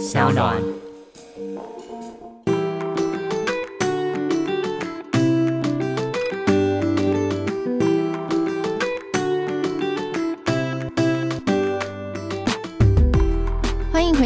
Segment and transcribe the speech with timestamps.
[0.00, 0.79] 小暖。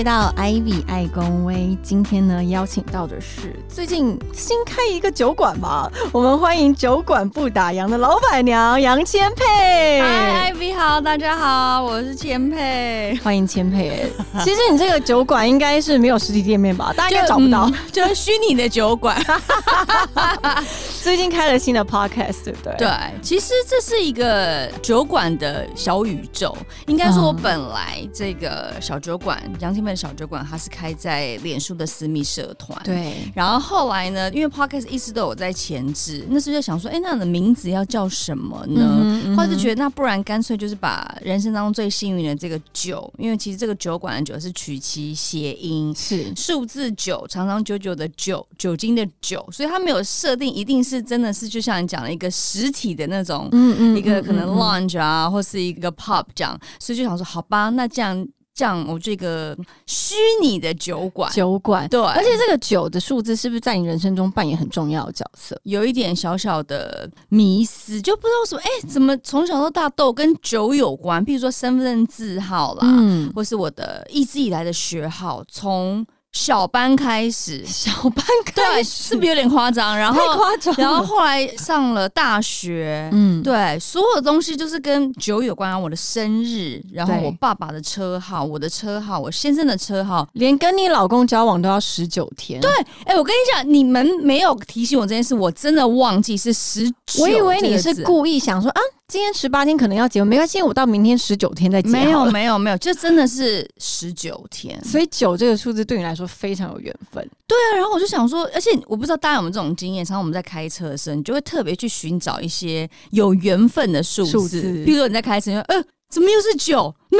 [0.04, 10.02] 到 Ivy 爱公威，今天呢邀请到的是最近新开一个酒馆吧，我们欢迎酒馆不打烊的老板娘杨千佩。
[10.02, 13.18] 嗨，Ivy 好，大家好，我是千佩。
[13.24, 14.12] 欢迎千佩。
[14.40, 16.92] 其实你这个酒馆应该是没有实体店面吧？
[16.94, 19.18] 大家应该找不到， 嗯就是虚拟的酒馆。
[21.02, 22.74] 最近开了新的 podcast，对不对？
[22.76, 22.88] 对，
[23.22, 26.54] 其实这是一个酒馆的小宇宙。
[26.88, 32.80] 应该说，我嗯本来这个小酒馆，杨千佩的小酒馆，它是开在脸书的私密社团。。
[32.84, 39.34] 对然后后来呢，因为 podcast 一直都有在前置，那时候就想说，哎，那你的名字要叫什么呢？
[39.36, 65.60] 后来就觉得，那不然干脆就是把人生当中最幸运的这个酒，因为其实这个酒馆的酒是取其谐音，是数字九，长长久久的酒，酒精的酒，所以它没有设定一定是真的是就像你讲的一个实体的那种，嗯嗯一个可能嗯 lounge 啊，或是一个 pub 这样，所以就想说，好吧，那这样这样，我这个虚拟的酒馆，酒馆，对，而且这个酒的数字是不是在你人生中扮演很重要的角色？
[65.64, 71.24] 有一点小小的迷思，就不知道为什么，哎、怎么从小到大都跟酒有关？
[71.24, 79.96] 比如说身份证字号啦，嗯，或是我的一直以来的学号，从小班开始，小班对，开是不是有点夸张？
[79.96, 85.78] 然后夸张，然后后来上了大学，嗯，对，所有的东西就是跟酒有关啊。
[85.78, 90.28] 我的生日，然后我爸爸的车号，我的车号，我先生的车号。
[90.34, 92.60] 连跟你老公交往都要十九天。
[92.60, 92.70] 对，
[93.06, 97.22] 哎，我跟你讲，你们没有提醒我这件事，我真的忘记是十九。
[97.22, 98.04] 我以为你是。
[98.04, 101.90] 故意想说啊，今天十八天可能要结婚，没关系，我到明天十九天再结。
[101.90, 104.82] 没有，没有没有，这真的是十九天。
[104.82, 107.22] 所以九这个数字对你来说非常有缘分。
[107.46, 116.92] 对啊，然后我就想说，而且我不知道大家有没有这种经验，常常我们在开车的时候，你就会特别去寻找一些有缘分的数字，比如说你在开车，你说呃，怎么又是九？
[117.10, 117.18] 没，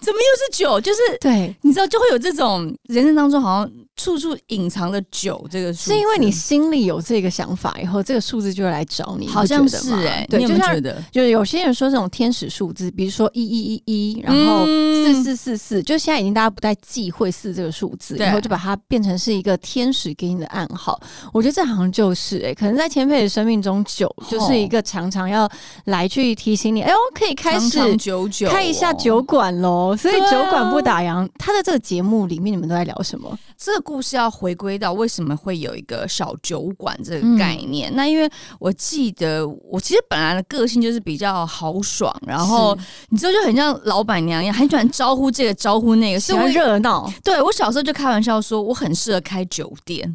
[0.00, 0.80] 怎么又是九？
[0.80, 9.28] 就是对，你知道，就会有这种人生当中好像处处隐藏的九这个是因为你心里有这个想法以后，这个数字就会来找你。
[9.28, 10.82] 好像是哎、对，你有就像？
[11.12, 20.98] 就是有些人说这种天使数字，比如说一一一一，然后嗯四四四四，就现在已经大家不再忌讳四这个数字，然后就把它变成是一个天使给你的暗号。
[21.32, 25.48] 我觉得这好像就是哎、可能在千佩的生命中，九就是一个常常要
[25.84, 29.22] 来去提醒你，哎呦，可以开始长长久久、开一下酒。
[29.28, 29.94] 馆喽。
[29.94, 33.38] 所以酒馆不打烊，他的这个节目里面你们都在聊什么？
[33.58, 37.90] 这个故事要回归到为什么会有一个小酒馆这嗯个概念。
[37.96, 42.76] 那因为我记得我其实本来的个性就是比较豪爽，然后
[43.08, 50.14] 你知道就很像老板娘一样，很喜欢招呼这个招呼那个，喜欢热闹，对我小时候就开玩笑说我很适合开酒店，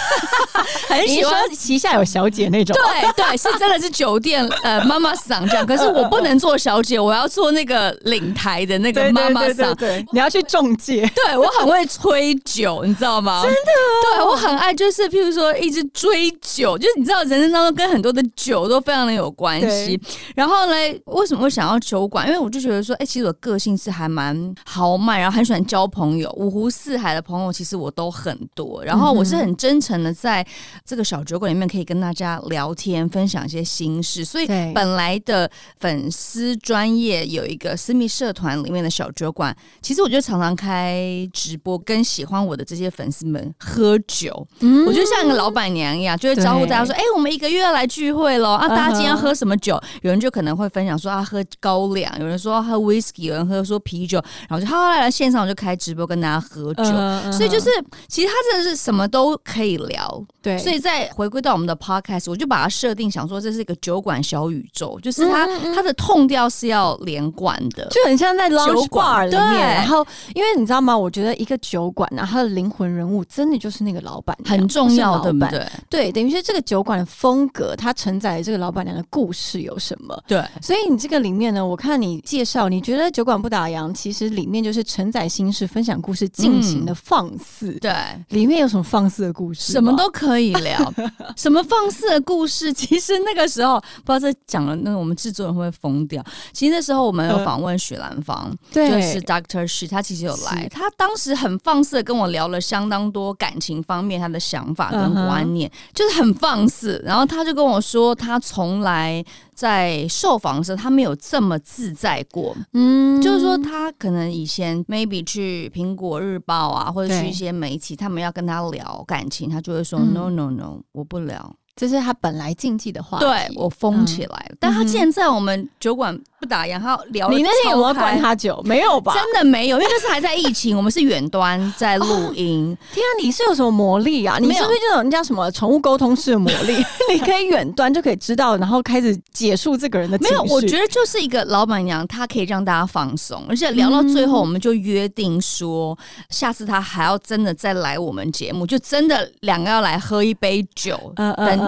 [0.86, 1.34] 很喜欢。
[1.56, 9.88] 旗下有小姐那种，对对，是真的是酒店 呃妈妈桑这样，可是我不能做小姐，我要做那个领台的那个妈妈桑对。
[10.02, 11.08] 对，你要去中介。
[11.14, 13.42] 对我很会吹酒，你知道吗？
[13.42, 19.98] 真的，对我很爱，就是譬如说一直追酒，就是你知道人生当中跟很多的酒都非常的有关系。
[20.34, 20.74] 然后呢，
[21.06, 22.26] 为什么会想要酒馆？
[22.26, 28.84] 因为我就觉得说，哎、其实我个性是还蛮豪迈，然后很喜欢交朋友，五湖四海的朋友其实我都很多。
[28.84, 30.44] 然后我是很真诚的，在
[30.84, 34.24] 这个小酒馆里面可以跟大家聊天，分享一些心事。
[34.24, 35.48] 所以本来的
[35.78, 44.46] 粉丝专业有一个私密社团里面的小酒馆，其实我就常常开直播，跟喜欢我的这些粉丝们喝酒。
[44.60, 48.52] 嗯我就像一个老板娘一样，就会招呼大家说：“哎、我们一个月要来聚会喽！
[48.52, 56.84] 啊，大家今天要喝什么酒？”有人就可能会分享说：“啊，喝高粱。”有人说喝 whisky，有人喝说啤酒，然后就好来来线上我就开直播跟大家喝酒。
[56.84, 57.68] 嗯所以就是，
[58.08, 70.96] 其实他真的是什么都可以聊，对，所以再回归到我们的 podcast，我就把它设定想说这是一个酒馆小宇宙，就是它、嗯它的痛调是要连贯的，就很像在酒馆里面，对然后因为你知道吗？
[70.96, 75.70] 我觉得一个酒馆啊，它的灵魂人物真的就是那个老板，很重要，是老板对不对？
[75.88, 80.22] 对，等于是这个酒馆的风格，它承载这个老板娘的故事有什么？
[80.26, 87.72] 对，所以你这个里面呢，我看你介绍，你觉得酒馆不打烊，其实里面就是承载心事、分享故事、尽情的放肆。
[87.80, 87.92] 对。
[88.28, 89.72] 里面有什么放肆的故事？
[89.72, 90.92] 什么都可以聊，
[91.36, 92.72] 什么放肆的故事。
[92.72, 96.24] 其实那个时候不知道这讲了，那个我们制作人会不会疯掉？
[96.52, 107.00] 其实那时候我们有访问许兰芳，对，就是 Doctor She，他其实有来，他当时很放肆的跟我聊了了相当多感情方面他的想法跟观念，就是很放肆。
[107.04, 109.24] 然后他就跟我说，他从来
[109.54, 112.54] 在受访时他没有这么自在过。
[112.72, 121.54] 嗯，就是说他可能以前 maybe 去苹果日报啊，或者去一些媒体，他们要跟他聊感情，他就会说 no no no，我不聊。
[121.78, 124.56] 这是他本来禁忌的话题，对我封起来了。
[124.58, 127.30] 但他竟然在我们酒馆不打烊，他聊。
[127.32, 128.60] 你那天有没有灌他酒？
[128.64, 129.14] 没有吧？
[129.14, 132.76] 真的没有，因为那是还在疫情，我们是远端在录音。
[132.92, 134.38] 天啊，你是有什么魔力啊？
[134.40, 136.84] 你是不是这种叫什么宠物沟通式的魔力？
[137.12, 140.18] 你可以远端就可以知道，然后开始结束这个人的。
[140.18, 145.96] 没有，我觉得就是一个老板娘，她可以让大家放松，而且聊到最后，我们就约定说，
[146.30, 151.12] 下次他还要真的再来我们节目，就真的两个要来喝一杯酒，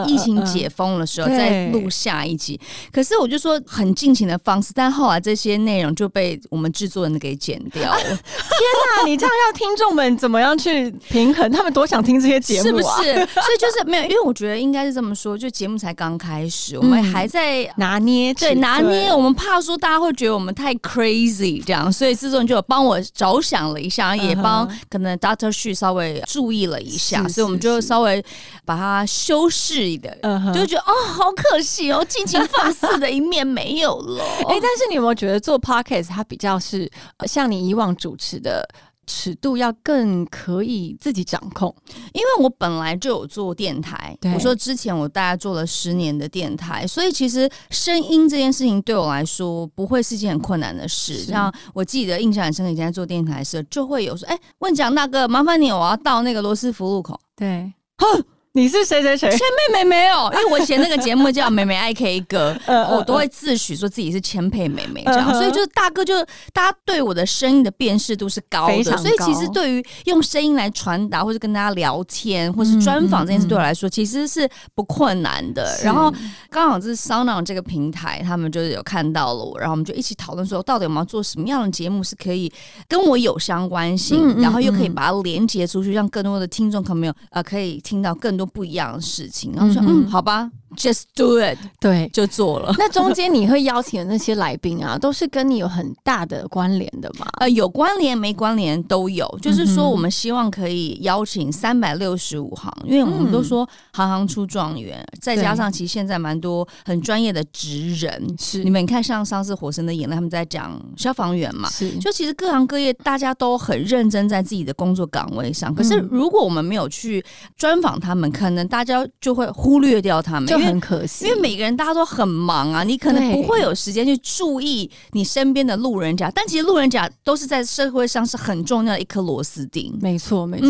[0.05, 0.81] 等疫情解封。
[0.81, 2.59] 封的时候再录下一集，
[2.91, 8.03] 可是我就说很尽情的方式，但后来这些内容就被我们制作人给剪掉了。
[8.03, 11.53] 天哪，你这样要听众们怎么样去平衡？
[11.53, 12.87] 他们多想听这些节目， 是不是？
[12.87, 19.13] 所以就是没有，因为我觉得应该是这么说，就节目才刚开始，我们还在拿捏，对拿捏。
[19.13, 28.25] 我们怕说大家会觉得我们太 crazy 这样，所以制作人就有帮我着想了一下，也帮可能 Doctor 旭稍微注意了一下，所以我们就稍微
[28.65, 30.19] 把它修饰一点，
[30.55, 30.71] 就。
[30.71, 34.23] 觉得哦，好可惜哦，尽情放肆的一面没有了。
[34.47, 36.89] 哎，但是你有没有觉得做 podcast 它比较是
[37.27, 38.65] 像你以往主持的
[39.05, 41.75] 尺度要更可以自己掌控？
[42.13, 51.25] 因为我本来就有做电台，我说之前我大概做了十年的电台，所以其实声音这件事情对我来说不会是件很困难的事。
[51.25, 58.25] 像我记得印象很深，以前在做电台时就会有说：“哎，问蒋大哥，麻烦你，我要到那个罗斯福路口。”对，哼。
[58.53, 59.31] 你是谁谁谁？
[59.31, 62.57] 千妹妹没有， 因为我以前那个节目叫《妹妹爱 K 歌》，
[62.97, 75.79] 我都会自诩说自己是千佩妹妹这样，所以就是大哥，就是大家对我的声音的辨识度是高的，所以其实对于用声音来传达或者跟大家聊天或是专访这件事，对我来说其实是不困难的。
[75.85, 76.13] 然后
[76.51, 82.53] 刚好是 Sound 这个平台，他们就是有看到了我，然后我们就一起讨论说，到底我们要做什么样的节目是可以
[82.89, 88.40] 跟我有相关性，然后又可以把它连接出去，让更多的听众可能没有呃可以听到更。
[88.41, 92.75] 都不一样的事情，然后说嗯，好吧，just do it，对，就做了。
[92.79, 97.27] 那中间你会邀请的那些来宾啊，都是跟你有很大的关联的吗？
[97.39, 99.27] 呃，有关联没关联都有。
[99.41, 108.37] 就是说，我们希望可以邀请三百六十五行，因为我们都说行行出状元，再加上其实现在蛮多很专业的职人。
[108.39, 115.75] 是你们看，像上次《火神的眼泪》，他们在讲消防员嘛，是就其实各行各业大家都很认真在自己的工作岗位上。
[115.75, 117.25] 可是如果我们没有去
[117.57, 121.27] 专访他们，可能大家就会忽略掉他们，就很可惜。
[121.27, 126.31] 因为每个人大家都很忙啊，你可能不会有时间去注意你身边的路人甲。
[126.35, 129.97] 但其实路人甲都是在社会上是很重要的一颗螺丝钉。
[130.01, 130.69] 没错，没错。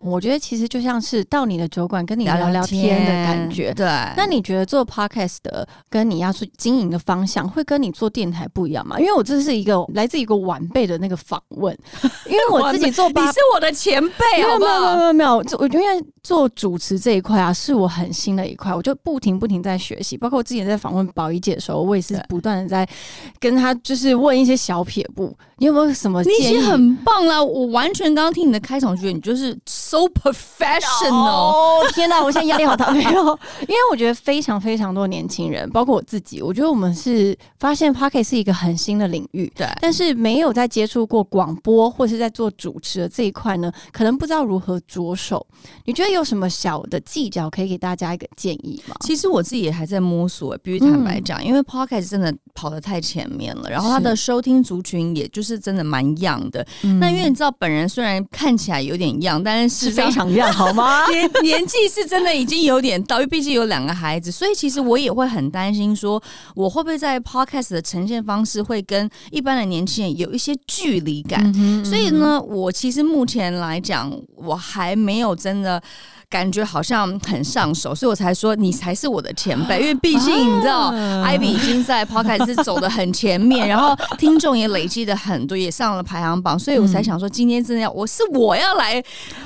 [0.00, 3.74] 我觉得其实就像是到你的酒馆跟你聊聊天的感觉。
[3.74, 3.86] 对。
[4.16, 9.00] 那你觉得做 podcast 的跟你要去经营的方向会跟你做电台不一样吗？
[9.00, 11.76] 因为我这是一个来自一个晚辈的那个访问，
[12.28, 14.80] 因为我自己做，你是我的前辈，好不好？
[14.80, 17.00] 没有没有没有，我因为做主持。
[17.00, 20.16] 这一块啊，是我很新的一块，我就不停不停在学习。
[20.16, 22.88] 包括我之前在访问宝仪姐的时候，我也是不断的在
[23.38, 25.36] 跟她，就是问一些小撇步。
[25.58, 26.22] 你有没有什么？
[26.22, 31.86] 你已经很棒了，我完全刚刚听你的开场，觉得你就是 so professional。
[31.92, 45.46] 天哪，我现在压力好大，没有，因为我觉得非常非常多年轻人，包括我自己，我觉得我们是发现 p o c k e t 是一个很新的领域，对，但是没有在接触过广播或是在做主持的这一块呢，可能不知道如何着手。
[45.84, 48.96] 你觉得有什么小的技巧可以给大家一个建议吗？
[49.00, 55.60] 其实我自己也还在摸索，必须坦白讲，因为 podcast 真的跑得太前面了，然后它的收听族群也就是。
[55.60, 56.66] 真的蛮样的，
[56.98, 61.06] 那因为你知道，本人虽然看起来有点样，但是是非常样，好吗？
[61.10, 66.20] 年 年纪是真的已经有点到，因为毕竟有两个孩子，所以其实我也会很担心，说
[66.54, 71.52] 我会不会在 podcast 的呈现方式会跟一般的年轻人有一些距离感。
[71.84, 75.82] 所以呢，我其实目前来讲，我还没有真的。
[76.30, 89.02] 感觉好像很上手，所以我才说你才是我的前辈， 因为毕竟你知道，Ivy 已经在 Podcast 是走的很前面，然后听众也累积的很多，也上了排行榜，所以我才想说今天真的要我是我要来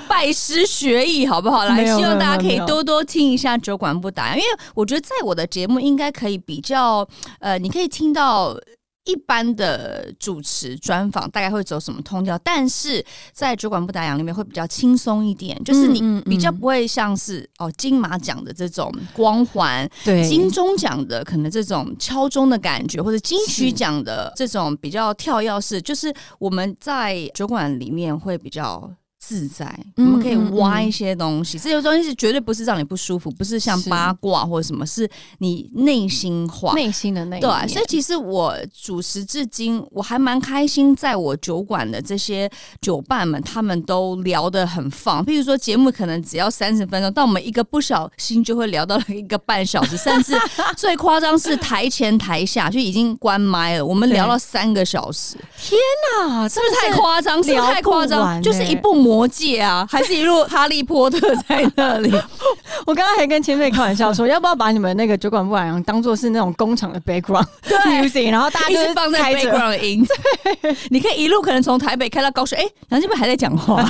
[0.06, 1.64] 拜师学艺，好不好？
[1.64, 7.08] 来，希望大家可以多多听一下酒馆不打烊，因为我觉得在我的节目应该可以比较，
[7.40, 8.54] 呃，你可以听到。
[9.04, 12.38] 一般的主持专访大概会走什么通调？
[12.38, 28.90] 但是在酒馆不打烊里面会比较轻松一点，就是你比较不会像是哦金马奖的这种光环，对金钟奖的可能这种敲钟的感觉，或者金曲奖的这种比较跳跃式，就是我们在酒馆里面会比较。
[29.26, 31.58] 自在，我们可以挖一些东西。
[31.58, 37.68] 这些东西是绝对不是让你不舒服，不是像八卦或者什么，是你内心话、内心的那对。
[37.68, 42.50] 所以其实我主持至今，我还蛮开心，在我酒馆的这些
[42.82, 45.24] 酒伴们，他们都聊得很放。
[45.24, 50.34] 譬如说，节目可能只要三十分钟，但我们一个不小心就会聊到了一个半小时， 甚至
[50.76, 55.36] 最夸张是台前台下就已经关麦了，我们聊了三个小时。
[55.56, 55.78] 天
[56.18, 57.42] 哪，是不是太夸张？
[57.42, 58.42] 是不是太夸张？
[58.42, 62.10] 就是一部魔戒啊，还是一路哈利波特在那里？
[62.86, 67.46] 我刚刚还跟前辈开玩笑说，要不要把你们那个酒馆不晚当做是那种工厂的 background
[67.86, 70.04] music，然后大家一直放在 background 音。
[70.62, 73.88] 对，你可以一路可能从台北开到高雄，哎，杨千妹还在讲话。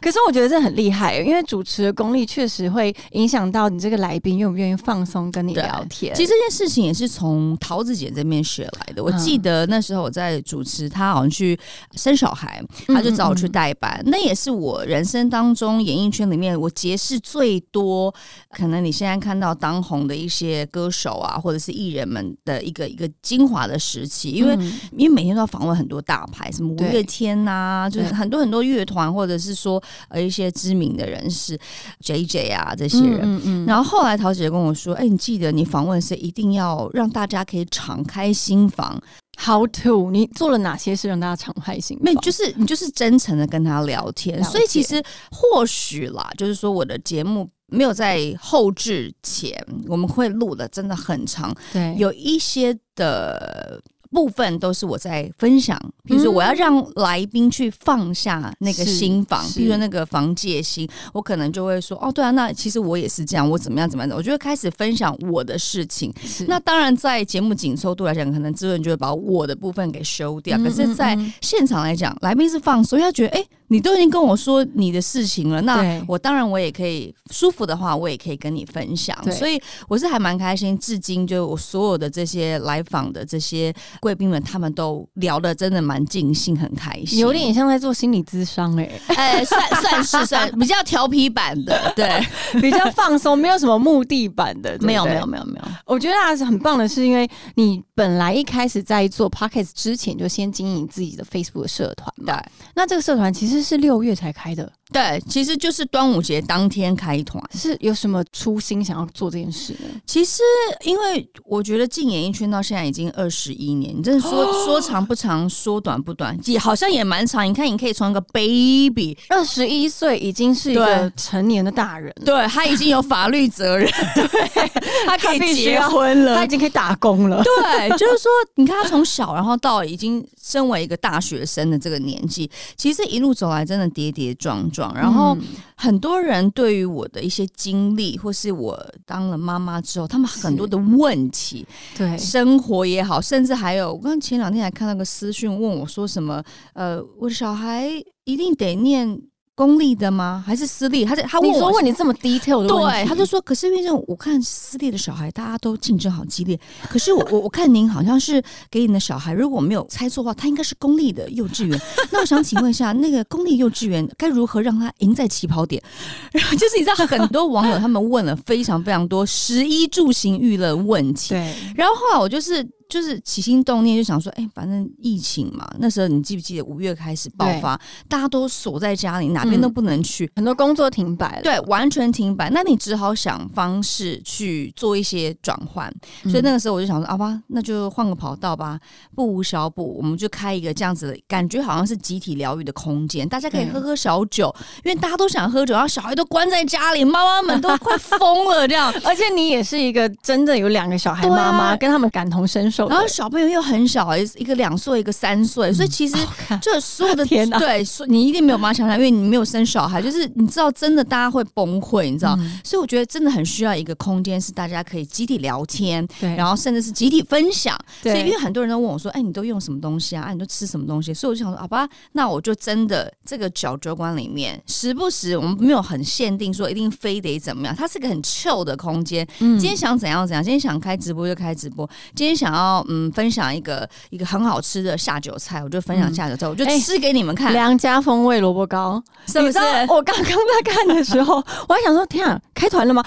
[0.00, 6.14] 可是我觉得这很厉害，因为主持的功力确实会影响到你这个来宾愿不愿意放松跟你聊天。
[6.14, 9.02] 其实这件事情也是从桃子姐这边学来的。
[9.02, 11.58] 我记得那时候我在主持，她好像去
[11.94, 14.00] 生小孩，她就找我去代班。
[14.06, 18.12] 那也是我人生当中演艺圈里面我结识最多，
[18.50, 24.30] 可能你现在看到当红的一些歌手啊，或者是艺人们的一个一个精华的时期。
[24.30, 24.54] 因为
[24.96, 31.58] 因为每天都要访问很多大牌，什么五月天呐，就是很多很多乐团，或者是说呃一些知名的人士
[32.00, 33.66] ，J J 啊这些人。
[33.66, 39.00] 然后后来陶姐跟我说：“哎，你记得你访问是一定要让大家可以敞开心房。”
[39.36, 40.10] How to？
[40.10, 41.98] 你做了哪些事让大家敞开心？
[42.00, 44.42] 没，就是你就是真诚的跟他聊天。
[44.44, 49.54] 所以其实或许啦，就是说我的节目没有在后置前，
[49.88, 51.54] 我们会录的真的很长。
[51.72, 53.82] 对，有一些的。
[54.14, 66.14] 部分都是我在分享，比如说我要让来宾去放下那个心房，比如说那个防戒心，我可能就会说哦，对啊，那其实我也是这样，我怎么样怎么样的，我就会开始分享我的事情。
[66.46, 70.56] 那当然，在节目紧凑度来讲，可能制作人就会把我的部分给收掉。
[70.58, 73.44] 可是，在现场来讲，来宾是放，所以他觉得哎。
[73.68, 79.16] 你都已经跟我说你的事情了，那我当然我也可以舒服的话，我也可以跟你分享。
[79.32, 92.22] 所以我是还蛮开心，至今就我所有的这些来访的这些贵宾们，他们都聊的真的蛮尽兴，很开心，有点像在做心理咨商哎，哎， 算算是算比较调皮版的，对，
[92.60, 95.64] 比较放松，没有什么目的版的，没有没有没有没有。
[95.86, 102.36] 我觉得还是很棒的，是因为你本来一开始在做 podcast 之前，就先经营自己的 Facebook 社团嘛。
[102.36, 103.53] 对，那这个社团其实。
[103.54, 104.70] 这是六月才开的。
[104.92, 109.88] 对，其实就是端午节当天开团，是有什么初心想要做这件事呢？
[110.06, 110.42] 其实，
[110.84, 117.48] 因为我觉得进演艺圈到现在已经二十一年，你真的说 说长不长，说短不短，也好像也蛮长。
[117.48, 124.73] 你看，你可以从一个 baby 二十一岁，已经是一个成年的大人，对他已经有法律责任， 对，
[125.06, 127.42] 他可以结婚了，他已经可以打工了。
[127.42, 134.94] 对，就是说，你看他从小，然后到已经身为一个大学生的这个年纪，其实一路走来，真的跌跌撞撞。
[134.94, 135.36] 然后
[135.76, 147.88] 很多人对于我的一些经历，或是我当了妈妈之后，他们很多的问题，对生活也好，甚至还有，我刚前两天还看到个私讯问我说什么，呃，我的小孩
[148.24, 149.20] 一定得念。
[149.56, 150.42] 公立的吗？
[150.44, 151.04] 还是私立？
[151.04, 156.58] 他在他问我问你这么 detail 的问题，他就说：“可是因为这我看私立的小孩大家都竞争好激烈。
[156.88, 161.80] 可是我我我看您好像是给你的小孩，如果我没有猜错的话，他应该是公立的幼稚园。
[162.10, 165.80] 那我想请问一下，那个公立幼稚园该如何让他赢在起跑点？
[166.32, 171.30] 然后就是你知道，很多网友他们问了非常非常多食衣住行娱乐问题。
[171.30, 172.66] 对，然后后来我就是。
[172.88, 182.50] 就是起心动念就想说，哎，反正疫情嘛，那时候你记不记得五月开始爆发，大家都锁在家里，哪边都不能去，很多工作停摆了，对，完全停摆。
[182.50, 185.92] 那你只好想方式去做一些转换。
[186.24, 188.78] 所以那个时候我就想说，好吧，那就换个跑道吧，
[189.14, 198.92] 不无小补，我们就开一个这样子的，感觉好像是集体疗愈的空间，大家可以喝喝小酒，因为大家都想喝酒，然后小孩都关在家里，妈妈们都快疯了这样。
[199.04, 202.73] 而且你也是一个真的有两个小孩妈妈，跟他们感同身受。
[202.88, 206.16] 然后小朋友又很小，一个两岁，一个三岁，所以其实
[206.60, 217.78] 就所有的 天对，你一定没有办法想象，因为你没有生小孩，就是你知道，真的大家会崩溃，你知道，所以我觉得真的很需要一个空间，是大家可以集体聊天，对，然后甚至是集体分享。
[218.02, 220.24] 所以因为很多人都问我说：“哎，你都用什么东西啊？
[220.28, 229.26] 哎，你都吃什么东西？”所以我就想说：“好吧，那我就真的这个小酒馆里面，时不时我们没有很限定说一定非得怎么样，它是个很 chill 的空间。
[229.38, 233.10] 今天想怎样怎样，今天想开直播就开直播，今天想要嗯。
[233.14, 237.52] 分享一个一个很好吃的下酒菜，我就分享下酒菜，我就吃给你们看。
[237.52, 239.58] 良家风味萝卜糕，是不是？
[239.88, 241.36] 我刚 刚在看的时候，
[241.68, 243.02] 我还想说，天啊，开团了吗？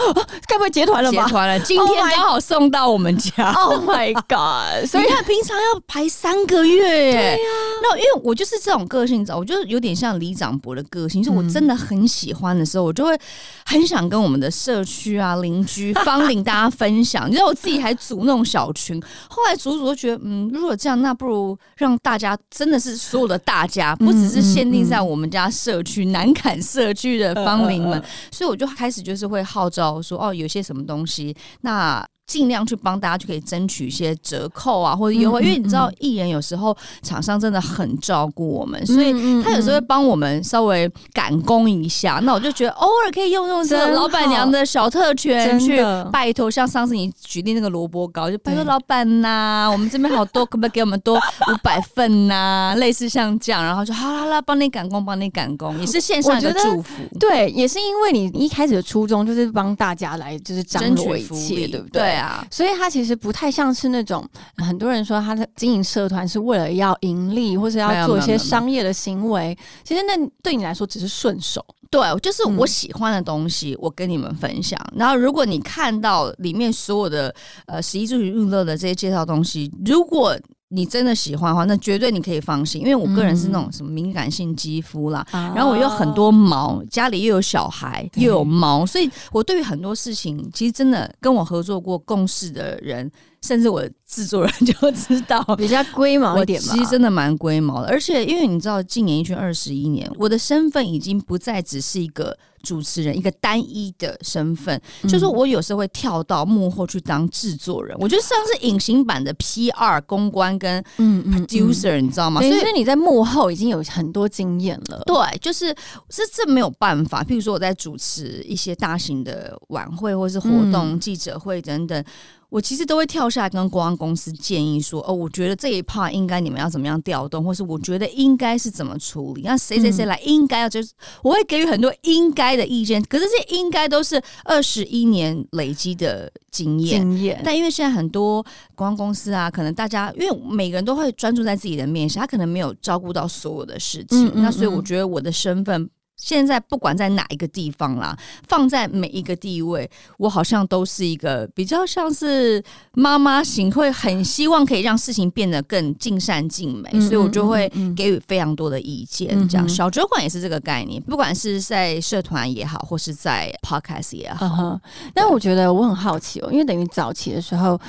[0.48, 1.26] 该不会结团了吧？
[1.26, 3.52] 结团了，今天刚好送到我们家。
[3.68, 4.88] Oh my god！
[4.90, 7.50] 所以他平常要排三个月，对呀。
[7.82, 13.18] 那因为我就是这种个性，你知道我就有点像李长博的个性，就是我真的很喜欢的时候，我就会
[13.66, 17.28] 很想跟我们的社区啊、邻居、 方领大家分享。
[17.28, 32.06] 你知道，我自己还组那种小群，后来组组都觉得，嗯，如果这样，那不如让大家真的是所有的大家，不只是限定在我们家社区南坎社区的方领们，所以我就开始就是会号召说，哦，有些什么东西，那。
[32.28, 35.42] 尽量去帮大家，就可以争取一些折扣啊，或者优惠。
[35.42, 42.20] 因为你知道，艺人有时候厂商真的很照顾我们，所以他有时候会帮我们稍微赶工一下。
[42.24, 45.82] 那我就觉得偶尔可以用用这个老板娘的小特权去
[46.12, 51.18] 拜托，像上次你举例那个萝卜糕，就拜托老板呐，我们这边好多，可不可以给我们多
[51.50, 52.76] 五百份呐？
[52.78, 57.04] 类似像这样，然后就好啦啦，帮你赶工，帮你赶工，也是线上的祝福。
[57.18, 62.17] 对，也是因为你一开始的初衷就是帮大家来就是争取一切，对不对？
[62.18, 69.58] 啊，所以他其实不太像是那种很多人说他的经营社团是为了要盈利，或者要做一些商业的行为。
[69.84, 74.80] 其实那对你来说只是顺手，对，就是我喜欢的东西，我跟你们分享。
[74.96, 77.34] 然后如果你看到里面所有的
[77.66, 80.38] 呃十一住行娱乐的这些介绍东西，如果
[80.70, 93.10] 你真的喜欢的话，那绝对你可以放心，因为我个人是那种什么敏感性肌肤啦，然后我又很多毛，家里又有小孩又有毛，所以我对于很多事情，其实真的跟我合作过共事的人，
[93.48, 97.88] 甚至我制作人就知道 比较龟毛一点嘛，其实真的蛮龟毛的。
[97.88, 102.38] 而且因为你知道，进演艺圈二十一年，我的身份已经不再只是一个。
[102.64, 112.42] 主持人一个单一的身份，就是我有时候会跳到幕后去当制作人，我觉得像是隐形版的 PR 公关跟嗯 producer，你知道吗？
[112.42, 115.02] 所以你在幕后已经有很多经验了。
[115.06, 115.74] 对，就是
[116.10, 117.24] 这这没有办法。
[117.24, 122.04] 譬如说我在主持一些大型的晚会或是活动、记者会等等。
[122.50, 130.92] 我其实都会跳下来跟公安公司建议说，哦，我觉得这一 part 应该你们要怎么样调动，或是我觉得应该是怎么处理，那谁谁谁来应该要就是
[131.24, 137.02] 我会给予很多应该的意见，可是这些应该都是二十一年累积的经验。
[137.02, 145.90] 经验，但因为现在很多公安公司啊，可能大家因为每个人都会专注在自己的面上，他可能没有照顾到所有的事情，那所以我觉得我的身份。
[146.18, 152.62] 现在不管在哪一个地方啦，放在每一个地位，我好像都是一个比较像是
[152.94, 159.48] 妈妈型，会很希望可以让事情变得更尽善尽美，所以我就会给予非常多的意见。
[159.48, 164.80] 这样小酒馆也是这个概念，不管是在社团也好，或是在 podcast 也好。
[165.14, 167.80] 但我觉得我很好奇哦，因为等于早期的时候。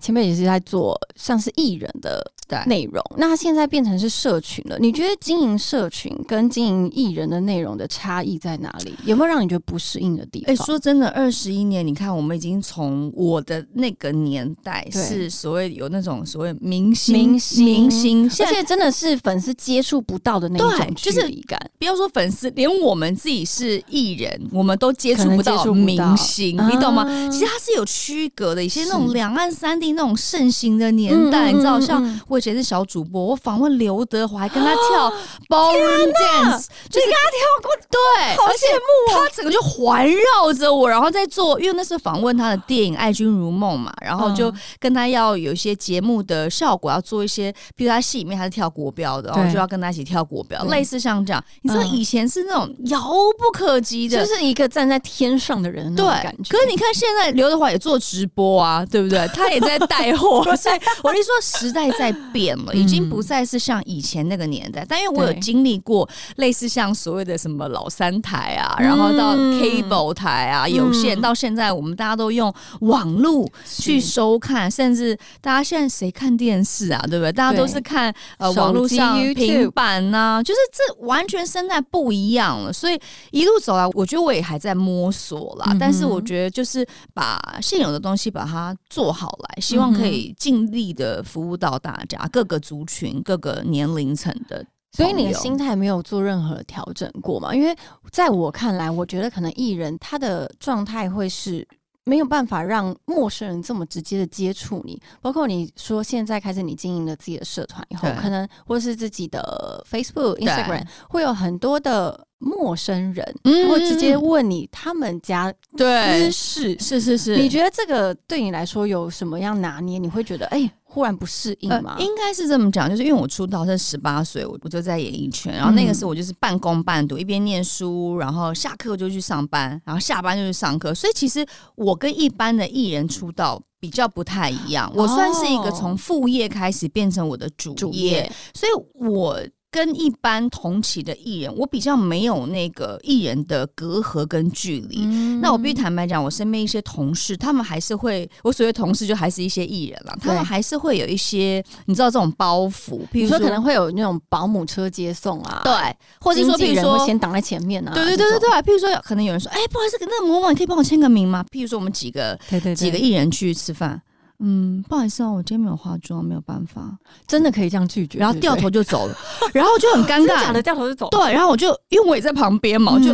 [0.00, 2.32] 前面也是在做像是艺人的
[2.66, 4.78] 内容，那他现在变成是社群了。
[4.78, 8.94] 你觉得经营社群跟经营艺人的内容的差异在哪里？
[9.04, 10.52] 有没有让你觉得不适应的地方？
[10.52, 21.58] 哎，说真的，二十一年，你看我们已经从我的那个年代是所谓有那种所谓明星、明星、明星，而且真的是粉丝接触不到的那种距离感。
[21.78, 27.04] 不要说粉丝，连我们自己是艺人，我们都接触不到明星，你懂吗？
[27.32, 29.85] 其实它是有区隔的，一些那种两岸三地。
[29.92, 35.10] 那种盛行的年代，你知道，像我以前是小主播，我访问刘德华，还跟他跳
[35.48, 51.42] ballroom dance，就是跟他跳过，对，好羡慕他整个就环绕着我，然后在做，因为那是访问他的电影《爱君如梦》嘛，然后就跟他要有一些节目的效果，要做一些，比如他戏里面他是跳国标的，然后就要跟他一起跳国标，类似像这样。
[51.62, 53.00] 你知道以前是那种遥
[53.38, 56.50] 不可及的，就是一个站在天上的人，对，感觉。
[56.50, 59.26] 可是你看现在刘德华也做直播啊，对不对？
[59.28, 59.75] 他也在。
[59.86, 64.84] 带货， 所以我就说时代在变了，已经不再是像以前那个年代。
[64.88, 77.32] 但因为我有经历过类似像所谓的什么老三台啊，然后到 cable 台啊，有线，到现在我们大家都用网络去收看，甚至大家现在谁看电视啊，对不对？
[77.32, 82.72] 大家都是看呃网络上平板呐，就是这完全生态不一样了。
[82.72, 82.98] 所以
[83.30, 85.76] 一路走来，我觉得我也还在摸索啦。
[85.78, 89.60] 但是我觉得就是把现有的东西把它做好来。
[89.66, 97.52] 希望可以尽力的服务到大家各个族群、各个年龄层的，所以你的心态没有做任何调整过嘛？
[97.52, 97.76] 因为
[98.12, 101.66] 在我看来，我觉得可能艺人他的状态会是
[102.06, 112.26] 没有办法让陌生人这么直接的接触你，包括你说现在开始你经营了自己的社团以后，可能或是自己的 Facebook、Instagram 会有很多的。
[112.38, 117.34] 陌生人，会直接问你他们家私事，是是是。
[117.38, 119.98] 你觉得这个对你来说有什么样拿捏？
[119.98, 121.94] 你会觉得，哎，忽然不适应吗？
[121.98, 139.38] 应该是这么讲，就是因为我出道是十八岁，我我就在演艺圈，然后那个时候我就是半工半读，一边念书，然后下课就去上班，然后下班就去上课，所以其实我跟一般的艺人出道比较不太一样，我算是一个从副业开始变成我的主业，所以我。
[139.70, 145.04] 跟一般同期的艺人，我比较没有那个艺人的隔阂跟距离。
[145.42, 155.72] 那我必须坦白讲，我身边一些同事，他们还是会，我所谓同事就还是一些艺人了，他们还是会有一些，你知道这种包袱，比如说可能会有那种保姆车接送啊，对，
[156.20, 161.44] 或者说比如说先挡在前面啊，对对对对对，譬如说可能有人说，哎，不好意思，那个某某，你可以帮我签个名吗？
[161.52, 164.00] 譬如说我们几个，对对几个艺人去吃饭。
[164.38, 166.96] 嗯，不好意思哦，我今天没有化妆，没有办法，
[167.26, 169.16] 真的可以这样拒绝，然后掉头就走了，
[169.52, 173.10] 然后就很尴尬，假的掉头就走，对，然后我就因为我也在旁边嘛，我就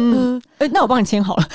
[0.59, 1.49] 呃，那我帮你签好了，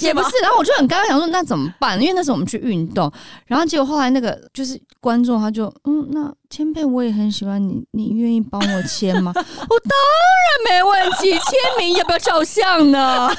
[0.00, 2.00] 也不是，然后我就很尴尬，想说那怎么办？
[2.00, 3.10] 因为那时候我们去运动，
[3.46, 9.32] 然后结果后来那个就是观众他就嗯，那千佩我也很喜欢你，你愿意帮我签吗？
[9.38, 13.30] 我当然没问题，签名要不要照相呢？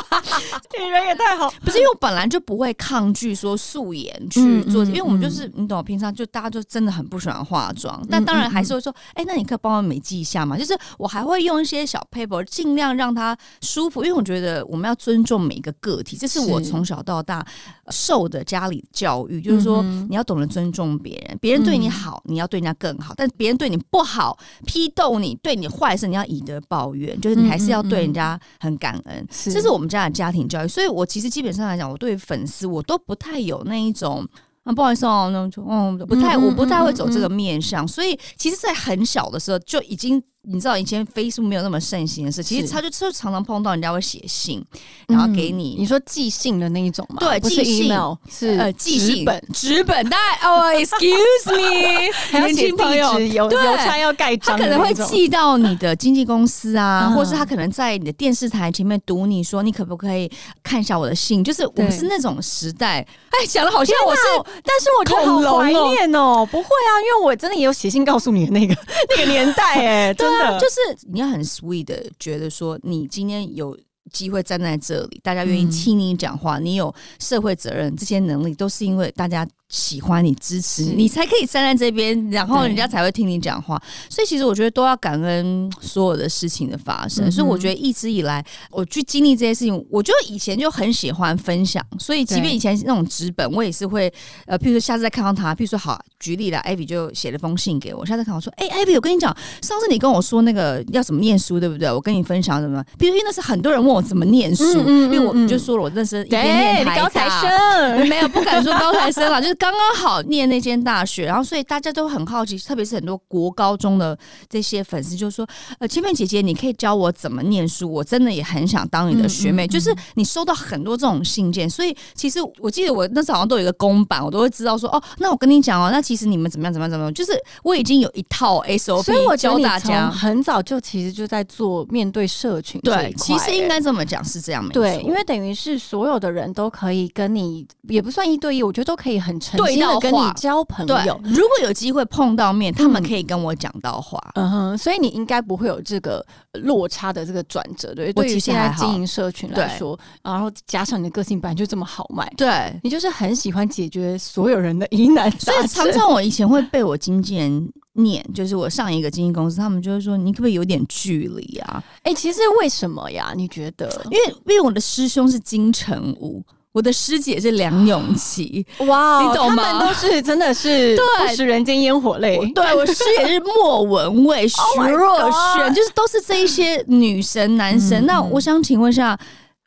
[0.78, 10.56] 你人也太好，不是因为我本来就不会抗拒说素颜去做，因为我们就是你懂，平常就大家就真的很不喜欢化妆，但当然还是会说，哎，那你可以帮我美记一下嘛？
[10.56, 17.46] 就是我还会用一些小 paper，尽量让它舒服，因为我觉得我们要尊重每一个个体，这是我从小到大
[17.90, 34.26] 受的家里教育，就是说你要懂得尊重别人，别人对你好，你要对人家更好，但别人对你不好，批斗你，对你坏事，你要以德报怨，就是你还是要对人家很感恩，这是我们家的家庭教育，所以我其实基本上来讲，我对粉丝我都不太有那一种。
[34.64, 40.20] 啊，不好意思哦，那就嗯，不太，我不太会走这个面相，所以其实，在很小的时候就已经。
[40.48, 44.64] 你知道以前 Facebook 没有那么盛行的事，其实他就就常常碰到人家会写信，
[45.08, 47.16] 然后给你你说寄信的那一种嘛？
[47.18, 47.92] 对，寄信。
[48.30, 49.24] 是呃寄信。
[49.24, 49.42] 本。
[49.52, 53.18] 纸本，但 哦，Excuse me， 年轻朋友。
[53.18, 60.30] 邮邮差要盖章，他可能会寄到你的经纪公司啊，或是他可能在你的电视台前面读你说，你可不可以
[60.62, 61.42] 看一下我的信？
[61.42, 64.22] 就是我们是那种时代，哎，讲的好像我是，
[64.62, 68.74] 但是我觉得好怀念哦，不会啊，因为我真的也有写信告诉你的那个
[69.10, 70.35] 那个年代，哎，真。
[70.58, 73.78] 就是你要很 sweet 的觉得说，你今天有
[74.12, 79.46] 机会站在这里，大家愿意听你讲话，你有社会责任，这些能力都是因为大家。
[79.68, 83.80] 喜欢你支持你，你才可以站在这边，然后人家才会听你讲话。
[84.08, 87.30] 所以其实我觉得都要感恩所有的事情的发生。
[87.30, 91.84] 所以我觉得一直以来我去经历这些事情，我就以前就很喜欢分享。
[91.98, 94.12] 所以即便以前那种纸本，我也是会
[94.46, 98.06] 呃，譬如说下次再看到他，譬如说好举例了，艾比就写了封信给我。
[98.06, 101.90] 下次看我说，哎，艾比，我跟你讲，上次你跟我说那个要怎么念书，对不对？
[101.90, 102.80] 我跟你分享什么？
[102.96, 109.55] 比如因为那是很多人问我怎么念书，因为我就说了，我那时一边念高材生， 没有不敢说高材生了， 就是。
[109.56, 114.16] 刚刚好念那间大学，然后所以大家都很好奇，特别是很多国高中的
[114.48, 115.46] 这些粉丝就说
[115.78, 117.90] ：“呃，千面姐姐，你可以教我怎么念书？
[117.90, 132.80] 我真的也很想当你的学妹。”就是你收到很多这种信件，所以其实我记得我那早上都有一个公版，我都会知道说：“哦，那我跟你讲哦，那其实你们怎么样怎么样怎么样？”就是我已经有一套 SOP，所以我教大家很早就其实就在做面对社群。
[132.82, 140.18] 对，其实应该这么讲是这样，对，因为等于是所有的人都可以跟你，也不算一对一，我觉得都可以很诚心的跟你。
[140.36, 144.20] 交朋友，如果有机会碰到面，他们可以跟我讲到话。
[144.34, 148.12] 嗯哼，所以你应该不会有这个落差的这个转折，对？
[148.12, 155.66] 对于现在经营社群来说，然后加上你的个性本来就这么好卖，对你就是很喜欢解决所有人的疑难杂症。
[155.68, 161.82] 常常我以前会被我经纪人念，就是我上一个经纪公司，他们就是说你可不可以有点距离啊？
[162.02, 163.32] 哎，其实为什么呀？
[163.34, 163.88] 你觉得？
[164.10, 166.44] 因为因为我的师兄是金城武。
[166.76, 169.64] 我的师姐是梁咏琪， 哇，你懂吗？
[169.64, 170.94] 他们都是真的是
[171.26, 172.38] 不食人间烟火泪。
[172.54, 174.56] 对我师姐是莫文蔚、 徐
[174.90, 178.04] 若瑄，就是都是这一些女神男神。
[178.04, 179.18] 那我想请问一下，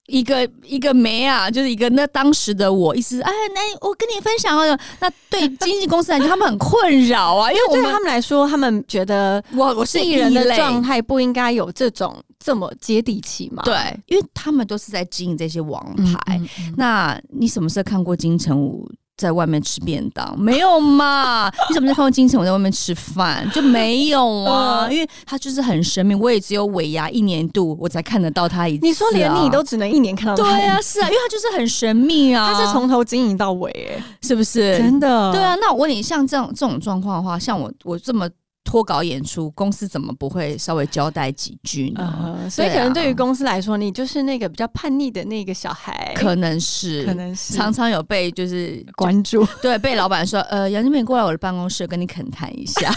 [0.06, 4.78] 一个一个梅啊，就是一个那当时的我，意思哎，那我跟你分享了。
[5.00, 12.16] 那对经纪公司来讲，他们很困扰啊，因为对他们来说，他们觉得我我是艺人的状态不应该有这种。
[12.44, 13.62] 这么接地气嘛？
[13.64, 13.76] 对，
[14.08, 15.84] 因为他们都是在经营这些王
[16.26, 16.42] 牌。
[16.78, 20.40] 那你什么时候看过金城武在外面吃便当？
[20.40, 21.52] 没有嘛？
[21.68, 23.46] 你怎么时候看过金城武在外面吃饭？
[23.54, 24.88] 就没有啊？
[24.92, 28.86] 因为他就是很神秘，我也只有尾牙一年度我才看得到他一次。
[28.86, 30.36] 你说连你都只能一年看到？
[30.36, 34.78] 对啊，是啊，因为他就是很神秘啊，他是从头经营到尾，哎，是不是？
[34.78, 35.34] 真的？
[35.34, 35.56] 对啊。
[35.56, 38.30] 那我问你，像这样这种状况的话，像我我这么。
[38.70, 42.48] 脱稿演出，公司怎么不会稍微交代几句呢？
[42.48, 47.56] 所以可能对于公司来说，你就是那个比较叛逆的那个小孩，可能是，可能是。
[47.56, 52.94] 常常有被就是关注，对，被老板说，呃，杨金美过来我的办公室跟你恳谈一下，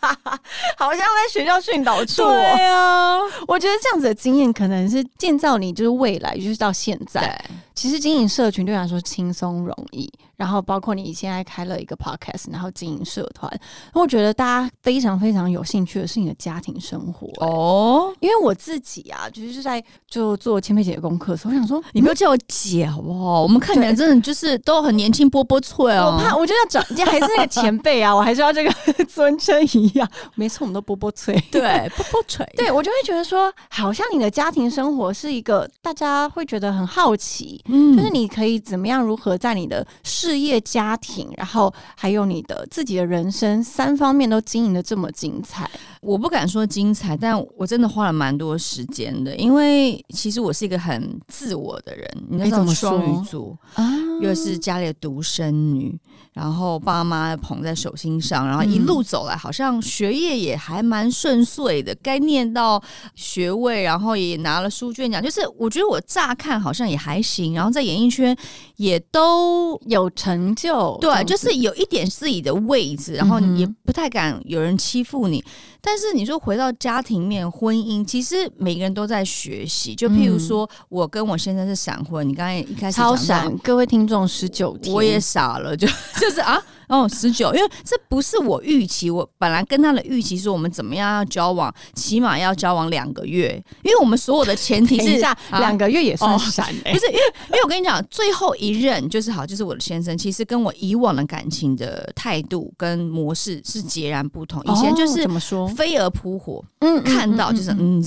[0.76, 2.22] 好像在学校训导处。
[2.24, 3.16] 对啊，
[3.48, 7.42] 我觉得这样子的经验可能是建造你就是未来，就是到现在，
[7.80, 10.12] 其实经营社群对来说轻松容易。
[10.36, 13.60] 然后包括你现在开了一个 podcast，然后经营社团，
[13.92, 18.10] 我觉得大家非常非常有兴趣的是你的家庭生活哦。
[18.20, 23.42] 因为我自己啊，就是在就做千佩姐的功课的时候，我想说，你不要叫我姐好不好？
[23.42, 26.16] 我们看起来真的就是都很年轻，波波脆哦。
[26.16, 28.72] 我怕，我就要找，还是那个前辈啊，我还是要这个
[29.04, 30.08] 尊称一样。
[30.36, 32.46] 没错，我们都波波脆，对， 波波脆。
[32.56, 45.68] 对我就会觉得说，好像你的家庭生活是一个大家会觉得很好奇，嗯，就是你可以怎么样，如何在你的事事业、家庭，然后还有你的自己的人生，三方面都经营的这么精彩。
[46.02, 52.08] 我不敢说精彩，但我真的花了蛮多时间的，因为其实我是一个很自我的人。
[52.28, 53.84] 你知道，双鱼座啊，
[54.20, 55.98] 又是家里的独生女。
[56.32, 62.80] 然后爸妈捧在手心上，然后一路走来，好像学业也还蛮顺遂的，该念到
[63.16, 65.20] 学位，然后也拿了书卷奖。
[65.20, 68.34] 就是我觉得我乍看好像也还行，然后在演艺圈
[68.76, 75.44] 也都有成就，对，就是有一点自己的位置，然后也不太敢有人欺负你。
[75.82, 79.94] 但是你说回到家庭面婚姻，其实每个人都在学习。
[79.94, 85.86] 就譬如说我跟我先生是闪婚，你刚才一开始超闪，各位听众十九天，我也傻了，就
[86.20, 86.62] 就是啊。
[86.90, 104.60] 哦，十九，因为这不是我预期，我本来跟他的预期是我们怎么样要交往，起码要交往两个月，因为我们所有的前提是 两个月也算闪，不是因为因为我跟你讲，最后一任就是好，就是我的先生，其实跟我以往的感情的态度跟模式是截然不同。
[104.64, 108.02] 以前就是怎么说，飞蛾扑火，嗯，看到就是嗯，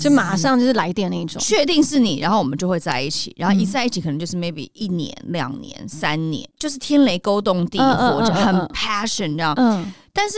[0.00, 7.78] 就马上就是来电那种，确定是你，然后我们就会在一起，然后一在一起可能就是 maybe 一年、两年、三年，就是天雷勾动地。
[8.14, 9.54] 我就很 passion 这样，
[10.12, 10.36] 但是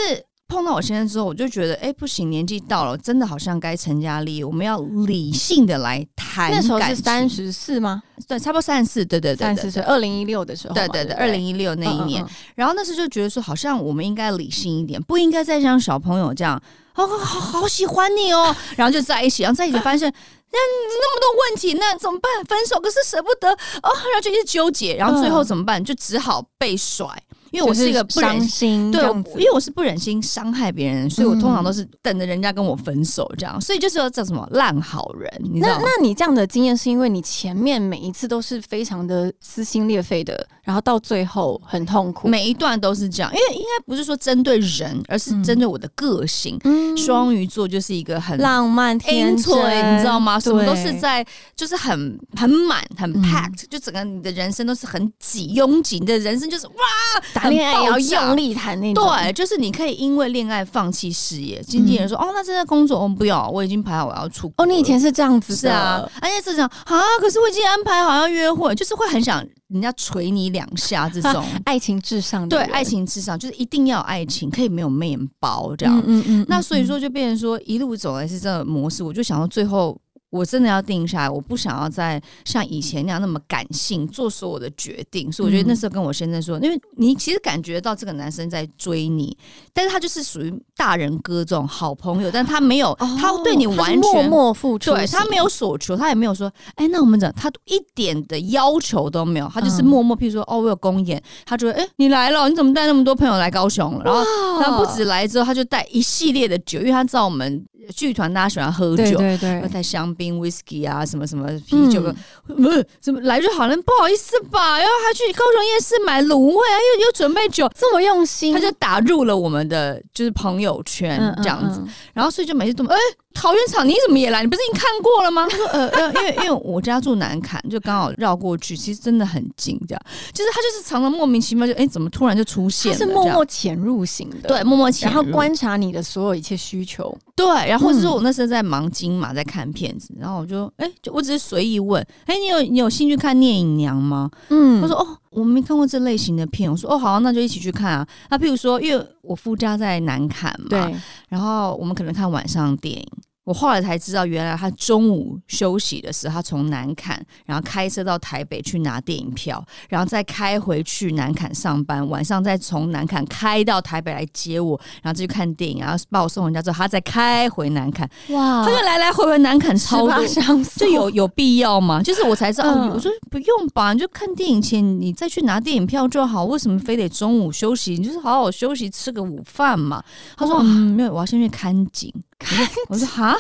[0.49, 6.51] 碰到我先生之后，我就觉得，哎，不行，年纪到了，真的好像该成家立业，我们要理性的来谈。
[6.51, 8.03] 那时候是三十四吗？
[8.27, 12.25] 对，差不多三十四，对对对，三十岁，二零一六的时候，对对对，二零一六那一年，
[12.57, 16.61] 然后那时就觉得说，好像我们应该理性一点，不应该再像小朋友这样，
[16.93, 20.13] 好好好喜欢你哦，然后就在一起，然后在一起发现。
[20.53, 22.45] 那那么多问题，那怎么办？
[22.45, 25.83] 分手可是舍不得哦，然后就一直纠结，然后最后怎么办？
[25.85, 27.07] 就只好被甩。
[27.51, 29.03] 因为我是一个不忍心，对，
[29.35, 33.61] 因为我是不忍心伤害别人，所以我通常都是等着人家跟我分手这样。
[33.61, 35.31] 所以就是叫什么烂好人。
[35.55, 43.33] 那那你这样的经验是因为你前面每一次都是非常的撕心裂肺的，然后到最后很痛苦，每一段都是这样。
[43.33, 46.59] 因为应该不是说针对人，而是针对我的个性。
[46.65, 50.39] 嗯，双鱼座就是一个很浪漫天真，你知道吗？
[50.39, 57.40] 什么都是在就是很很满很 packed，就整个你的人生都是很挤拥挤，你的人生就是哇。
[57.41, 61.63] 谈恋爱要用力谈那种，对，就是你可以因为恋爱放弃事业。
[61.63, 67.01] 经纪人说：“哦，那现在工作，我们不要，我已经排好我要出。”哦，你以前是这样子，是啊，而且是这样啊。
[67.19, 72.47] 可是我已经安排好要约会，就是会很想人家捶你两下这种爱情至上。
[72.47, 76.03] 对，爱情至上就是一定要爱情，可以没有面包这样。
[76.07, 76.47] 嗯嗯。
[76.47, 79.99] 那所以说就变成说一路走来是这个模式，我就想到最后。
[80.31, 89.37] 我真的要定下来，我不想要再像以前那样那么感性做所有的决定，所以我觉得那时候跟我先生说，因为你其实感觉到这个男生在追你，
[89.73, 104.05] 但是他就是属于大人哥这种好朋友，但他没有，他对你完全默默付出，对他没有所求，他也没有说，哎，那我们怎，他一点的要求都没有，他就是默默，譬如说，哦，我有公演，他觉得，哎，你来了，你怎么带那么多朋友来高雄了？
[104.05, 107.67] 然后，然后不止来之后，他就带一系列的酒，因为他知道我们。
[107.93, 112.01] 剧团大家喜欢喝酒，对对，带香槟、whisky 啊，什么什么啤酒，
[112.47, 114.79] 不是怎么来就好了，不好意思吧？
[114.79, 122.97] 然后还去高雄夜市买卤味啊，又又准备酒，这么用心，他就打入了我们的就是朋友圈这样子，然后所以就每次都哎。
[123.33, 124.43] 桃园场你怎么也来？
[124.43, 125.47] 你不是已经看过了吗？
[125.49, 130.03] 他说呃呃，因为因为我家住南坎，就刚好绕过去，其实真的很近，这样。
[130.33, 132.99] 就是他就是常常莫名其妙就哎，怎么突然就出现了？
[132.99, 137.47] 是默默潜入型的，对，默默潜入，然后观察你的所有一切需求，对。
[137.47, 144.31] 然后或者说我那时候在忙金马，在看片子，然后我就哎，就我只是随意问，哎，你有你有兴趣看聂隐娘吗？
[144.49, 145.17] 嗯，他说哦。
[145.31, 148.07] 我没看过这类型的片，我说哦好，那就一起去看啊。
[148.31, 150.95] 那譬如说，因为我夫家在南坎嘛，对，
[151.29, 153.09] 然后我们可能看晚上电影。
[153.51, 170.25] 我后来才知道，原来他中午休息的时候，他从南坎，然后开车到台北去拿电影票，然后再开回去南坎上班，晚上再从南坎开到台北来接我，然后再去看电影，然后把我送回家之后，他再开回南坎，哇他就来来回回南坎超多。
[170.29, 172.01] 相就有有必要吗？
[172.01, 177.95] 就是我才知道，我说不用吧，你就看电影前你再去拿电影票就好，为什么非得中午休息？
[177.95, 180.01] 你就是好好休息，吃个午饭嘛。
[180.37, 182.15] 他说哇嗯，没有，我要先去看景。
[182.41, 183.37] 看我说哈，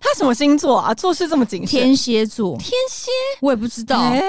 [0.00, 0.94] 他什么星座啊？
[0.94, 1.80] 做事这么谨慎？
[1.80, 3.98] 天蝎座，天蝎我也不知道。
[3.98, 4.22] 哎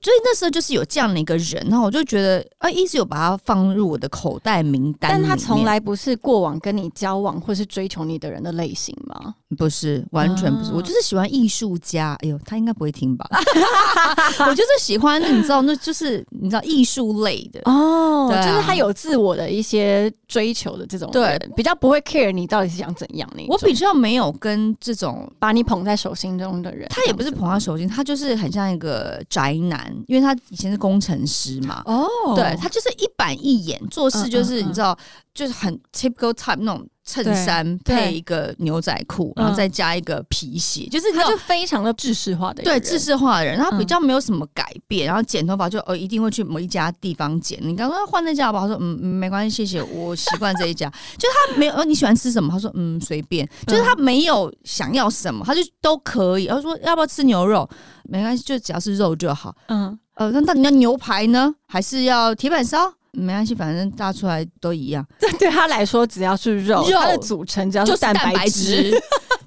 [0.00, 9.34] 所以那时候就是有这样的一个人，然后我就觉得啊，一直有把他放入我的口袋名单，但他从来不是过往跟你交往或是追求你的人的类型吗？
[9.56, 10.70] 不是，完全不是。
[10.70, 12.16] 啊我就是喜欢艺术家。
[12.22, 13.26] 哎呦，他应该不会听吧？
[14.46, 17.60] 我就是喜欢，你知道，那就是你知道艺术类的。
[17.64, 31.82] 哦啊就是他有自我的一些追求的这种对，比较不会 care 你到底是想怎样那种我比较没有跟这种，把你捧在手心中的人，他也不是捧在手心，他就是很像一个宅男，因为他以前是工程师嘛。
[31.84, 34.98] 哦，对他就是一板一眼，做事就是嗯嗯嗯你知道，
[35.34, 47.58] 就是很 typical type 那种衬衫配一个牛仔裤，然后嗯再加一个皮鞋，就是他就非常的制式化的人，对制式化的人，然后比嗯较没有什么改变，然后剪头发就哦一定会去某一家地方剪。
[47.62, 48.68] 你刚刚换那家好不好？
[48.68, 50.88] 他说嗯嗯没关系，谢谢，我习惯这一家。
[51.18, 52.52] 就是他没有，呃你喜欢吃什么？
[52.52, 56.44] 他说嗯随便，就是他没有想要什么，他就都可以。
[56.44, 57.68] 然后说要不要吃牛肉？
[58.04, 59.54] 没关系，就只要是肉就好。
[59.66, 62.92] 嗯，呃，那到底要牛排呢，还是要铁板烧？
[63.12, 68.92] 没关系，反正炸出来都一样，这 对他来说只要是肉，肉它的组成只要就是蛋蛋白质。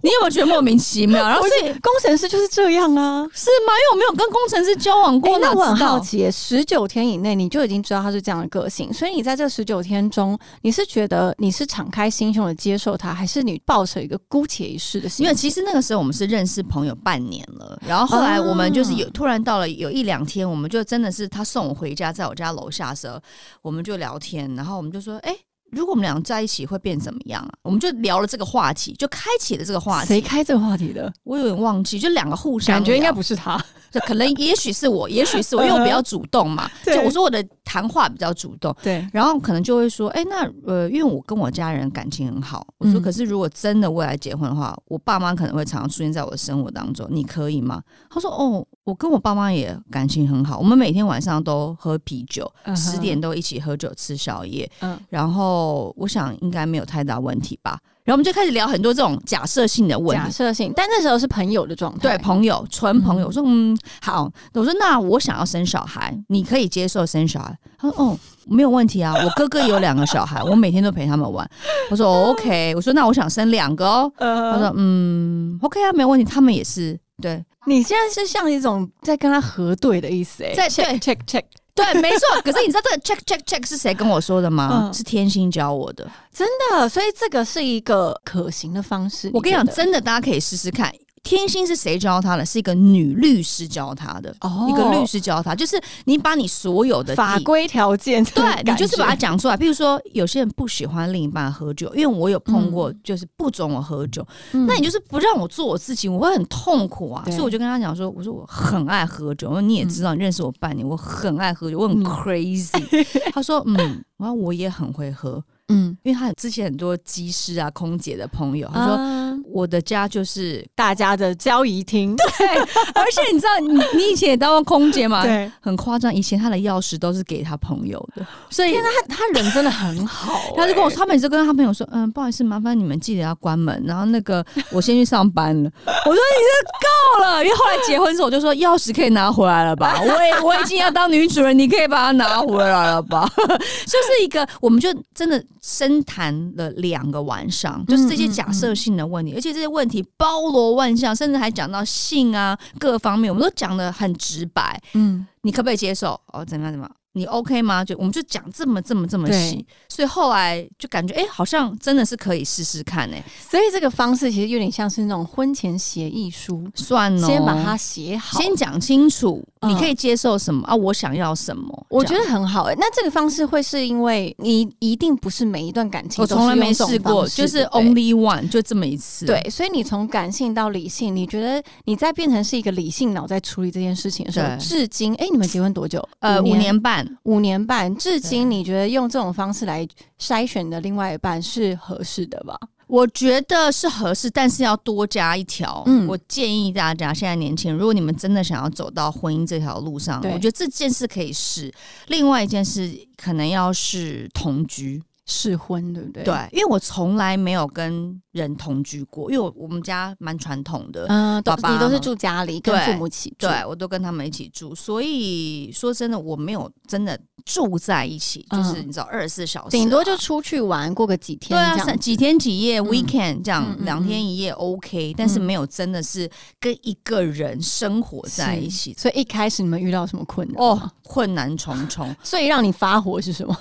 [0.06, 0.10] 质。
[0.10, 1.22] 你有没有觉得莫名其妙？
[1.28, 3.26] 然后我所以工程师就是这样啊。
[3.34, 3.74] 是吗？
[3.74, 15.26] 因为我没有跟工程师交往过，哎，那我很好奇，十九天以内你就已经知道他是这样的个性，所以你在这十九天中，你是觉得你是敞开心胸的接受他，还是你抱着一个姑且一试的心情？
[15.26, 23.20] 因为其实那个时候我们是认识朋友半年了，然后后来我们就是有突然到了有一两天，我们就真的是他送我回家，在我家楼下的时候，
[23.62, 25.36] 我们就聊天，然后我们就说，哎、
[25.72, 27.52] 如果我们俩在一起会变怎么样啊？
[27.64, 30.08] 我们就聊了这个话题，就开启了这个话题。
[30.08, 31.12] 谁开这个话题的？
[31.24, 33.62] 我有点忘记，就两个互相感觉应该不是他。
[33.92, 36.70] 就可能也许是我， 也许是我，因为我比较主动嘛。
[36.84, 47.82] 对就我说我的谈话比较主动，对，然后可能就会说，哎、那呃，因为我跟我家人感情很好，我说，嗯可是如果真的未来结婚的话，我爸妈可能会常常出现在我的生活当中，你可以吗？
[48.10, 57.80] 他说，哦，我跟我爸妈也感情很好，我们每天晚上都喝啤酒，十、点都一起喝酒吃宵夜，嗯然后我想应该没有太大问题吧。
[58.04, 61.98] 然后我们就开始聊很多这种假设性的问题，假设性，但那时候是朋友的状态。
[62.00, 63.26] 对朋友，纯朋友。
[63.26, 67.58] 嗯我说嗯好，我说那我想要生小孩，你可以接受生小孩？
[67.80, 71.50] 他说哦没有问题啊，我哥哥也有两个小孩，我每天都陪他们玩。
[71.90, 74.12] 我说、 哦 OK，我说那我想生两个哦。
[74.20, 82.42] 他呃，说嗯 OK 啊，没有问题，他们也是对你现在是像一种在跟他核对的意思哎，在 check check check，对，没错。
[82.44, 84.70] 可是你知道这个 check check check 是谁跟我说的吗？
[84.84, 86.10] 嗯是天心教我的。
[86.32, 89.30] 真的，所以这个是一个可行的方式。
[89.34, 90.94] 我跟你讲，真的，大家可以试试看。
[91.26, 92.46] 天心是谁教他的？
[92.46, 94.34] 是一个女律师教他的。
[94.42, 99.58] 哦一个律师教他，就是你把你所有的法规条件， 对你就是把它它讲出来。
[99.58, 107.24] 譬如说，有些人不喜欢另一半喝酒，因为我有碰过，嗯就是不准我喝酒，那你就是不让我做我自己，我会很痛苦啊。
[107.26, 113.06] 所以我就跟他讲说，我说我很爱喝酒，我说你也知道，你认识我半年，我很爱喝酒，我很嗯 crazy。
[113.34, 118.96] 他说嗯，然后我也很会喝，嗯，因为他之前很多机师啊、空姐的朋友，他说。
[118.96, 125.24] 啊我的家就是大家的交易厅， 对，而且你知道，你你以前也当过空姐嘛？
[125.24, 135.72] 对，很夸张，以前他的钥匙都是给他朋友的，所以他他人真的很好欸，他就跟我说，他每次跟他朋友说，嗯，不好意思，麻烦你们记得要关门，然后那个我先去上班了。
[135.86, 140.00] 我说你这够了，因为后来结婚时候，我就说钥匙可以拿回来了吧？
[140.02, 143.28] 我也 我已经要当女主人，你可以把它拿回来了吧？
[143.86, 154.80] 就是一个，我们就真的深谈了两个晚上，就是这些假设性的问题，而且这些问题包罗万象，甚至还讲到性啊各方面，我们都讲的很直白。
[154.94, 156.20] 嗯，你可不可以接受？
[156.28, 156.96] 哦，怎么样怎么样？
[157.16, 157.84] 你 OK 吗？
[157.84, 170.76] 就我们就讲这么这么这么细，所以后来就感觉哎、诶好像真的是可以试试看哎、所以这个方式其实有点像是那种婚前协议书，算哦，先把它写好，先讲清楚，嗯你可以接受什么啊？
[170.76, 171.86] 我想要什么？
[171.90, 172.76] 我觉得很好、欸。
[172.78, 179.26] 那这个方式会是因为你一定不是每一段感情我从来没试过，就是 only one 就这么一次。
[179.26, 186.04] 对，所以你从感性到理性，你觉得你在变成是一个理性脑在处理这件事情的时候，至今，哎、你们结婚多久？
[186.20, 189.88] 呃，五年半，五年半，至今你觉得用这种方式来
[190.20, 192.58] 筛选的另外一半是合适的吧？
[192.88, 195.82] 我觉得是合适，但是要多加一条。
[195.88, 201.74] 嗯我建议大家现在年轻人，如果你们真的想要走到婚姻这条路上，我觉得这件事可以试。
[202.10, 206.24] 另外一件事可能要是同居，试婚对不对？
[206.24, 211.06] 对，因为我从来没有跟人同居过，因为我我们家蛮传统的。
[211.10, 213.48] 嗯，都爸爸你都是住家里，跟父母一起住。
[213.48, 228.94] 对，我都跟他们一起住，所以说真的，我没有真的住在一起，就是嗯你知道二十四小时啊、顶多就出去玩过个几天对啊，几天几夜、嗯 weekend 这样两天一夜 OK，、但是没有真的是跟一个人生活在一起。
[228.94, 230.56] 所以一开始你们遇到什么困难？
[230.58, 233.58] 哦，困难重重， 最让你发火是什么？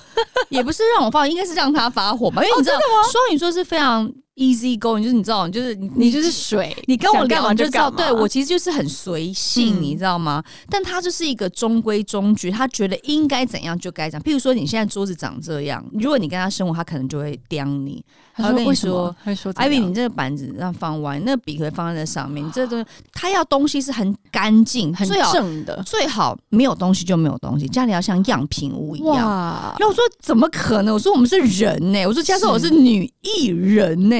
[0.54, 2.78] 也不是让我发，应该是让他发火吧，因为你知道，
[3.12, 10.42] 双鱼座是非常 easy going，就是你知道，就是你你就是水，你跟我干你就知道，对我其实就是很随性，嗯你知道吗？
[10.70, 14.22] 但他就是一个中规中矩，他觉得应该怎样就该怎样。
[14.22, 18.04] 譬如说，你现在桌子长这样，如果你跟他生活，他可能就会刁你。
[18.36, 19.16] 他他会跟你说为什么？
[19.24, 22.44] 他说艾比，比你这个板子让放歪，那个笔可以放在这上面。
[22.44, 29.26] 你这东西，他要东西是很干净，很正的最好没有东西就没有东西，家里要像样品屋一样。
[29.26, 29.74] 哇！
[29.78, 30.94] 然后我说怎么可能？
[30.94, 34.16] 我说我们是人呢、我说加上我是女艺人呢、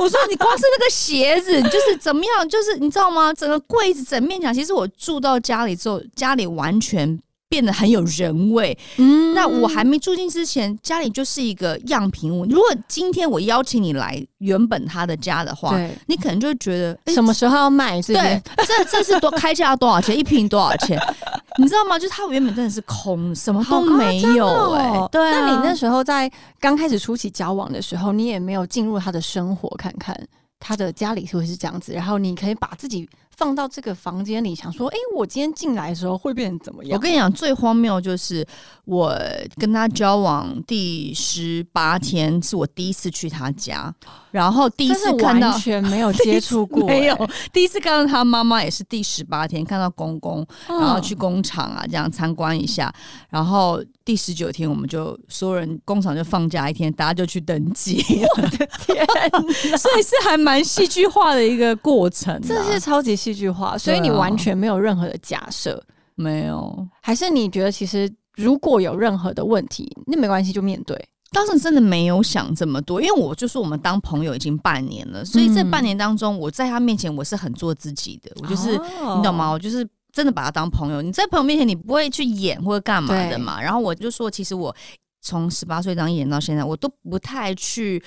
[0.00, 2.48] 我说你光是那个鞋子，就是怎么样？
[2.48, 3.32] 就是你知道吗？
[3.32, 7.18] 整个柜子整面墙，其实我住到家里之后，家里完全
[7.52, 8.76] 变得很有人味。
[8.96, 12.46] 嗯那我还没住进之前，家里就是一个样品屋。
[12.46, 20.18] 如果今天我邀请你来原本他的家的话，你可能就会觉得，诶什么时候要卖这对边？，这这是多开价多少钱？
[20.18, 20.98] 一瓶多少钱？
[21.58, 21.98] 你知道吗？
[21.98, 30.18] 就是它原本真的是空，什么都没有哎、哦对啊，那你那时候在刚开始初期交往的时候，你也没有进入他的生活看看
[30.58, 36.96] 他的家里会是这样子，然后你可以把自己放到这个房间里，想说，哎、我今天进来的时候会变成怎么样？
[36.96, 38.46] 我跟你讲，最荒谬就是
[38.84, 39.16] 我
[39.56, 43.92] 跟他交往第十八天，是我第一次去他家，
[44.30, 50.78] 然后第一次看到完全没有接触过、 没有哎，第一次看到他妈妈也是第十八天看到公公，嗯。
[50.80, 52.92] 然后去工厂啊这样参观一下，
[53.30, 58.02] 然后第十九天我们就所有人工厂就放假一天，大家就去登记，
[58.36, 59.06] 我的天
[59.78, 62.40] 所以是还蛮戏剧化的一个过程、啊。
[62.42, 65.80] 这是超级戏剧化，所以你完全没有任何的假设，
[66.14, 66.88] 没有。
[67.00, 70.98] 还是你觉得其实如果有任何的问题，那没关系，就面对。
[71.30, 79.50] 当时真的没有想这么多，因为我就说我们当朋友已经半年了，所以这嗯半年当中，我在他面前我是很做自己的，我就是、哦你懂吗？？
[79.50, 81.00] 我就是真的把他当朋友。
[81.00, 83.62] 你在朋友面前你不会去演或者干嘛的嘛。
[83.62, 84.74] 然后我就说，其实我
[85.22, 88.02] 从十八岁当艺人到现在，我都不太去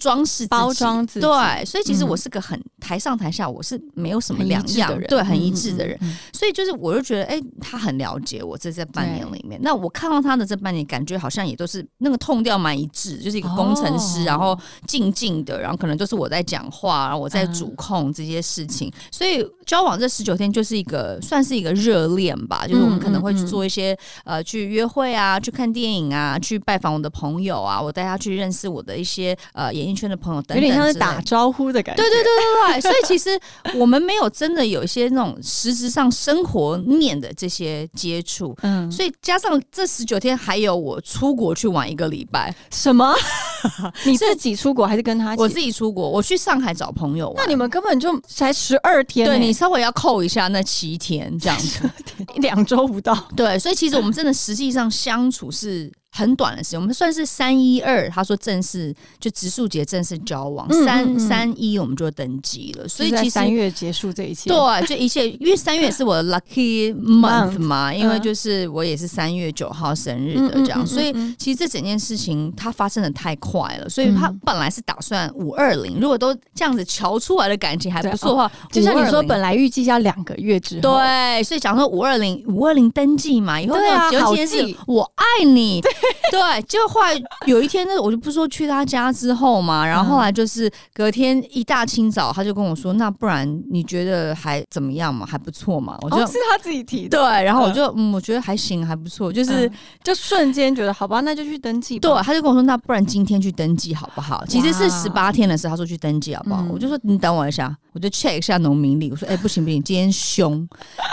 [0.00, 1.26] 装饰包装自己。
[1.26, 2.06] 对，所以其实嗯。
[2.06, 5.98] 我是个很台上台下我是没有什么两样的人，对，很嗯一致的人。
[6.32, 9.60] 所以就是，我就觉得，哎、他很了解我这这半年里面。
[9.62, 14.24] 那我看到他的这半年，感觉好像也都是那个痛调蛮一致，就是一个工程师，哦。
[14.26, 14.56] 然后
[14.86, 18.92] 静静的，然后可能都是我在讲话，然后我在嗯主控这些事情。
[19.10, 32.02] 所以交往这十九天就是一个算是一个热恋吧，就是我们可能会去做一些、呃去约会啊，去看电影啊，去拜访我的朋友啊，我带他去认识我的一些呃演艺圈的朋友等等有点像是打招呼的感觉。
[32.02, 33.38] 对对对对对， 所以其实
[33.78, 43.14] 我们没有真的有一些那种实质上生活面的这些接触，嗯，所以加上这十九天，还有我出国去玩一个礼拜，什么？
[44.04, 45.34] 你自己出国还是跟他？
[45.36, 47.36] 我自己出国，我去上海找朋友玩。
[47.44, 51.88] 那你们根本就才十二天、欸，对你稍微要扣一下那七天这样子，
[52.36, 53.16] 两周不到。
[53.34, 68.22] 对，所以其实我们真的实际上相处是很短的时间，我们算是三一二，他说正式就植树节正式交往，三嗯三一我们就登记了，所以其实三月结束这一切，对，就一切，因为三月是我的 lucky month 嘛，因为嗯。
[68.26, 74.40] 就是我也是三月九号生日的这样，所以嗯其实这整件事情它发生的太快了，所以他嗯。
[74.44, 84.46] 本来是打算五二零，如果都这样子瞧出来的感情还不错的话，就像你说，本来预计要两个月之后，对，所以讲说五二零五二零登记嘛，以后那种有一天好记。
[84.46, 85.80] 是我爱你，
[86.30, 87.12] 对，结果后来
[87.46, 95.26] 有一天呢，我就不是说去他家之后嘛，然后后来就是隔天一大清早，他就跟我说，那不然你觉得还怎么样嘛？
[95.26, 95.96] 还不错嘛？
[96.02, 99.66] 我就、哦，是他自己提的，对，然后我就嗯，我觉得还行，还不错，就是。
[99.66, 99.72] 嗯
[100.04, 102.08] 就瞬间觉得好吧，那就去登记吧。
[102.08, 106.62] 对，他就跟我说：“那不然今天去登记好不好？”其实是十八天的时候，他说去登记好不好？
[106.62, 109.10] 嗯我就说你等我一下，我就 check 一下农民历。
[109.10, 110.66] 我说：“哎、不行不行，今天凶。”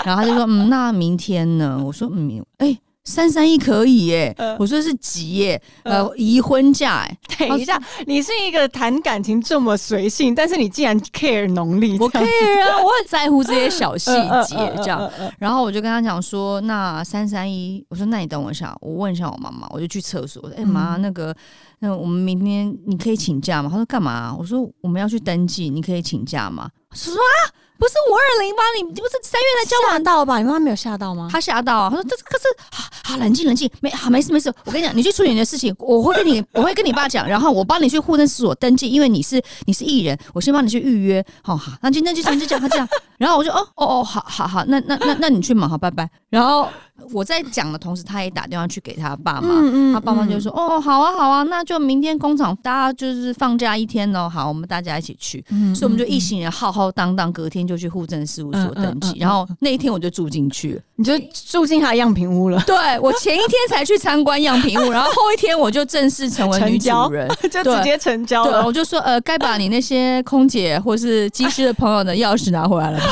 [0.06, 7.18] 然后他就说：“嗯，那明天呢？”我说：“嗯，哎、三三一可以耶，我说是急耶，呃，移婚假哎。
[7.38, 7.78] 等一下，
[8.08, 12.00] 你是一个谈感情这么随性，但是你竟然 care 农历？
[12.00, 14.12] 我 care 啊，我很在乎这些小细
[14.48, 15.12] 节， 这样。
[15.38, 20.50] 然后我就跟他讲说，那三三一，我说那你等我一下，我问一下我妈妈，我就去厕所。
[20.56, 21.36] 哎妈，那个，
[21.80, 23.70] 那我们明天你可以请假吗？
[23.70, 24.34] 他说干嘛？
[24.40, 26.70] 我说我们要去登记，你可以请假吗？
[26.94, 27.52] 说啊。
[27.84, 28.64] 不是五二零吗？
[28.78, 30.38] 你你不是三月才交往到吧？
[30.38, 31.28] 你妈妈没有吓到吗？
[31.30, 34.54] 她吓到，她说这可是 好好冷静冷静，没好没事没事。
[34.64, 41.24] 我跟你讲，你去处理你的事情，我会跟你我会跟你爸讲，然后我帮你去户政所登记，因为你是你是艺人，我先帮你去预约。
[41.42, 46.10] 好好，那就那就这样就讲他这样，然后我就哦哦哦，好好好，那那那那你去忙好，拜拜。
[46.34, 46.68] 然后。
[47.12, 49.50] 我在讲的同时，他也打电话去给他爸妈，
[49.94, 55.44] 他爸妈就说：“哦，好啊，好啊，那就明天工厂大家就是放假一天哦，好，我们大家一起去。”
[55.76, 61.14] 所以我们就一行人浩浩荡荡，隔天就去户政事务所登记，然后那一天我就住进去，你就
[61.50, 62.64] 住进他的样品屋了。
[62.66, 68.64] 对我前一天才去参观样品屋，然后后一天我就正式成为女主人， 就直接成交了。
[68.66, 73.00] 我就说：“呃，该把你那些空姐或是机师的朋友的钥匙拿回来了。”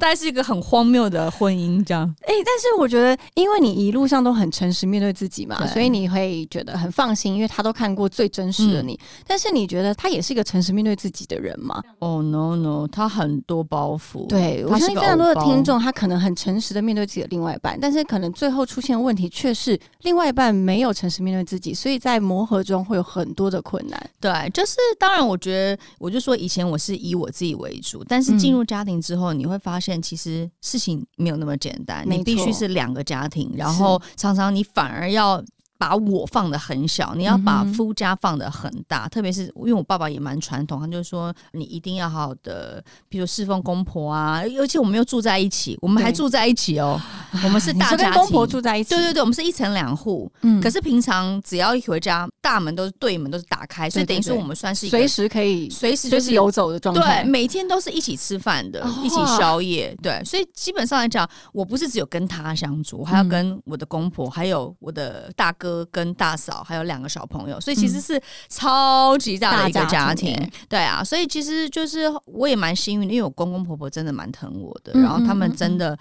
[0.00, 2.02] 大概是一个很荒谬的婚姻，这样。
[2.22, 8.98] 哎，但是我觉得，因为你一路上都很诚实面对自己嘛，所以你会觉得很放心，因为他都看过最真实的你。
[9.26, 11.82] 但是你觉得他也是一个诚实面对自己的人吗？
[11.98, 14.26] 哦，no no，他很多包袱。
[14.26, 24.10] 对我相信非常多的听众，他可能很诚实的面对自己的另外一半，但是可能最后出现问题却是另外一半没有诚实面对自己，所以在磨合中会有很多的困难。
[24.20, 35.44] 对，就是当然，我觉得我就说以前我是以我自己为主，但是进入家庭之后，你会发现其实事情没有那么简单，你必须是两个家庭，然后常常你反而要。
[35.78, 47.00] 把我放的很小，你要把夫家放的很大，特别是因为我爸爸也蛮传统，他就说你一定要好好的，比如侍奉公婆啊，尤其我们又住在一起，我们还住在一起哦，
[47.42, 66.34] 我们是大家公婆住在一起，对对对，我们是一层两户，嗯，可是平常只要一回家，大门都是对门都是打开，所以等于说我们算是随时可以随时就是游走的状态，对，每天都是一起吃饭的，一起宵夜，对，所以基本上来讲，我不是只有跟他相处，我还要跟我的公婆，还有我的大哥跟大。
[66.36, 70.36] 嫂还有两个小朋友，所以其实是超级大的一个家庭。
[70.68, 75.96] 对啊，所以其实就是我也蛮幸运的，因为我公公婆婆真的蛮疼我的，然后他们真的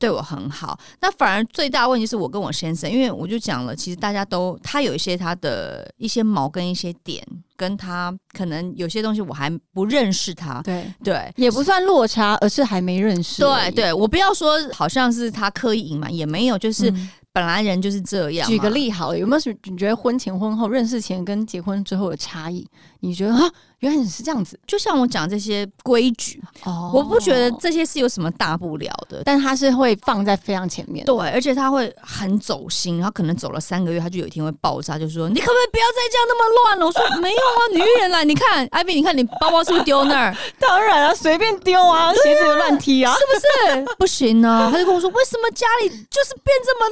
[0.00, 0.76] 对我很好。
[1.00, 7.24] 那反而最大问题是我跟我先生，因为我就讲了，其实大家都他有一些他的一些毛跟一些点，
[7.56, 10.60] 跟他可能有些东西我还不认识他。
[10.62, 13.40] 对对，也不算落差，而是还没认识。
[13.40, 16.92] 对对，我不要说好像是他刻意隐瞒，也没有，就是。
[17.36, 18.48] 本来人就是这样。
[18.48, 22.66] 举个例好，了，有没有什么你觉得婚前婚后认识前跟结婚之后的差异？
[23.06, 23.50] 你觉得啊？
[23.80, 36.86] 原来你是这样子，就像我讲这些规矩，哦，我不觉得这些是有什么大不了的，但他是会放在非常前面，对，而且他会很走心，然后可能走了三个月，他就有一天会爆炸，就说你可不可以不要再这样那么乱了？
[36.86, 40.34] 我说没有啊，女人啦，你看艾比，你看你包包是不是丢那儿？
[40.58, 43.86] 当然啊，随便丢啊，鞋子乱踢啊，是不是？
[43.98, 46.86] 不行呢，他就跟我说，为什么家里就是变这么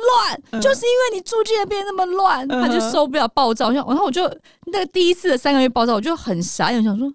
[0.53, 0.63] 乱？
[0.63, 4.31] 就是因为你住进来变那么乱，他就受不了暴躁，然后我就
[4.75, 6.73] 那个第一次的三个月暴躁，我就很傻。
[6.73, 7.13] 我想说，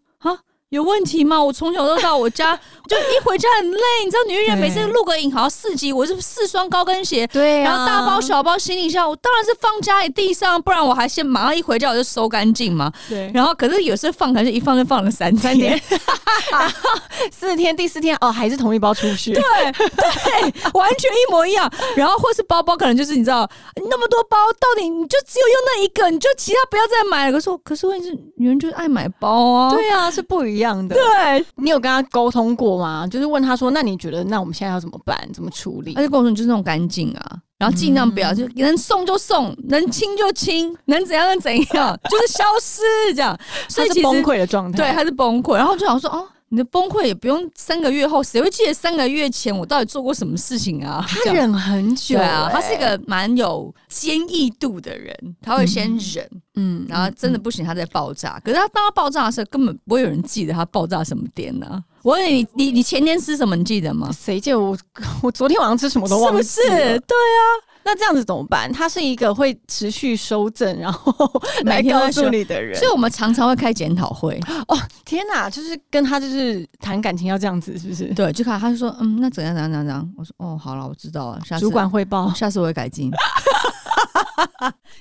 [0.70, 1.44] 有问题吗？
[1.44, 2.56] 我从小都到我家，
[2.88, 3.80] 就一回家很累。
[4.06, 12.92] 你知道，女人每次录个影好像四级，我是四双高跟鞋，对，然后大包小包行李箱，我当然是放家里地上，不然我还先马上一回家我就收干净嘛。
[13.10, 15.72] 对，然后可是有时候放，可是一放就放了三三天，
[16.52, 17.00] 然后
[17.32, 21.68] 四天，第四天哦，还是同一包出去，对对，完全一模一样。
[21.96, 23.50] 然后或是包包，可能就是你知道，
[23.90, 27.32] 那么多包，到底你就只有用那一个，你就其他不要再买了。
[27.32, 30.59] 可是可是问题是，女人就是爱买包啊，对啊，是不一样。
[30.60, 33.06] 样的，对你有跟他沟通过吗？
[33.08, 35.18] 就是问他说：“那你觉得，那我们现在要怎么办？
[35.34, 42.82] 怎么处理？”他就跟我说：“你就是那种干净啊，然后尽量不要，就能送就送，能亲就亲，能怎样就怎样，就是消失
[43.14, 43.38] 这样。”
[43.68, 45.56] 所以是崩溃的状态，对，他是崩溃。
[45.56, 51.06] 然后就想说：“哦。”你的崩溃也不用三个月后，谁会记得三个月前我到底做过什么事情啊？
[51.08, 58.40] 他忍很久，对啊，他是一个蛮有坚毅度的人，他会先忍，嗯，然后真的不行，他再爆炸。
[58.44, 61.84] 可是他当他爆炸的时候，根本不会有人记得他爆炸什么点呢？
[62.02, 63.56] 我问你，你你前天吃什么？
[63.56, 64.10] 你记得吗？
[64.12, 64.76] 谁记得我？
[65.22, 66.44] 我昨天晚上吃什么都忘记了。
[66.44, 66.78] 是不是？
[67.02, 67.69] 对啊。
[67.84, 68.72] 那这样子怎么办？
[68.72, 71.14] 他是一个会持续收正，然后
[71.66, 74.40] 来告诉你的人，所以我们常常会开检讨会。
[74.68, 75.50] 哦，天哪！
[75.50, 78.06] 就是跟他就是谈感情要这样子，是不是？
[78.14, 80.08] 对，就看他就说，嗯，那怎样怎样怎样？
[80.18, 83.10] 我说，哦，好了，我知道了，下次主管汇报，下次我会改进。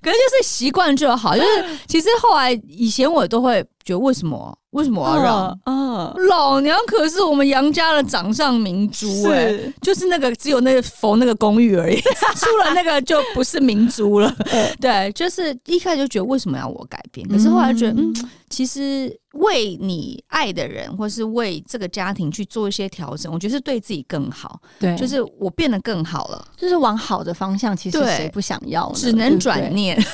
[0.01, 4.57] 可能就是习惯就好，就是其实后来以前我都会觉得为什么？
[4.79, 5.59] 为什么我要让？
[5.67, 12.01] 嗯，老娘可是我们杨家的掌上明珠哎、是就是那个只有那个佛那个公寓而已，
[12.37, 14.33] 出了那个就不是明珠了。
[14.81, 18.15] 对，就是一开始就觉得为什么要我改变，可是后来觉得嗯，
[18.49, 28.95] 其实为你爱的人，或是为这个家庭去做一些调整，我觉得是对自己更好，对，就是我变得更好了，就是往好的方向，其实谁不想要呢？
[28.95, 29.99] 只能转对念。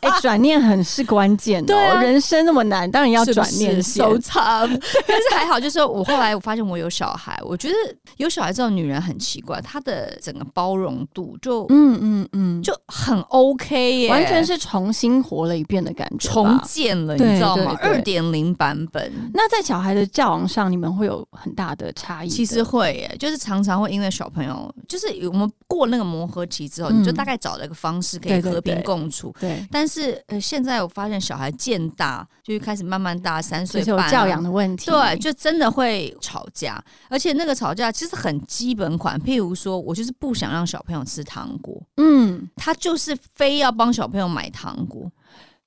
[0.00, 1.66] 哎，转念很是关键哦。
[1.66, 2.02] 对啊。
[2.02, 4.04] 人生那么难，当然要转念是先。
[4.04, 4.68] so tough
[5.06, 7.74] 但是还好，就是我后来我发现我有小孩，我觉得
[8.18, 16.28] 有小孩之后，女人很奇怪，她的整个包容度就、嗯嗯嗯，就很 OK 耶，完全是重新活了一遍的感觉。
[16.28, 17.76] 重建了，你知道吗？
[17.80, 19.12] 二点零版本。
[19.32, 22.28] 那在小孩的教养上，你们会有很大的差异？
[22.28, 29.34] 其实会耶，就是常常会因为小朋友，就是我们过那个磨合期之后，嗯你就大概找了一个方式可以和平共处。
[29.40, 34.90] 对，但是呃，现在我发现小孩渐大，就是开始慢慢大，三岁半、啊、教养的问题。
[34.90, 45.10] 对，就真的会吵架，而且那个吵架其实很基本款，譬如说我就是不想让小朋友吃糖果，嗯，他就是非要帮小朋友买糖果。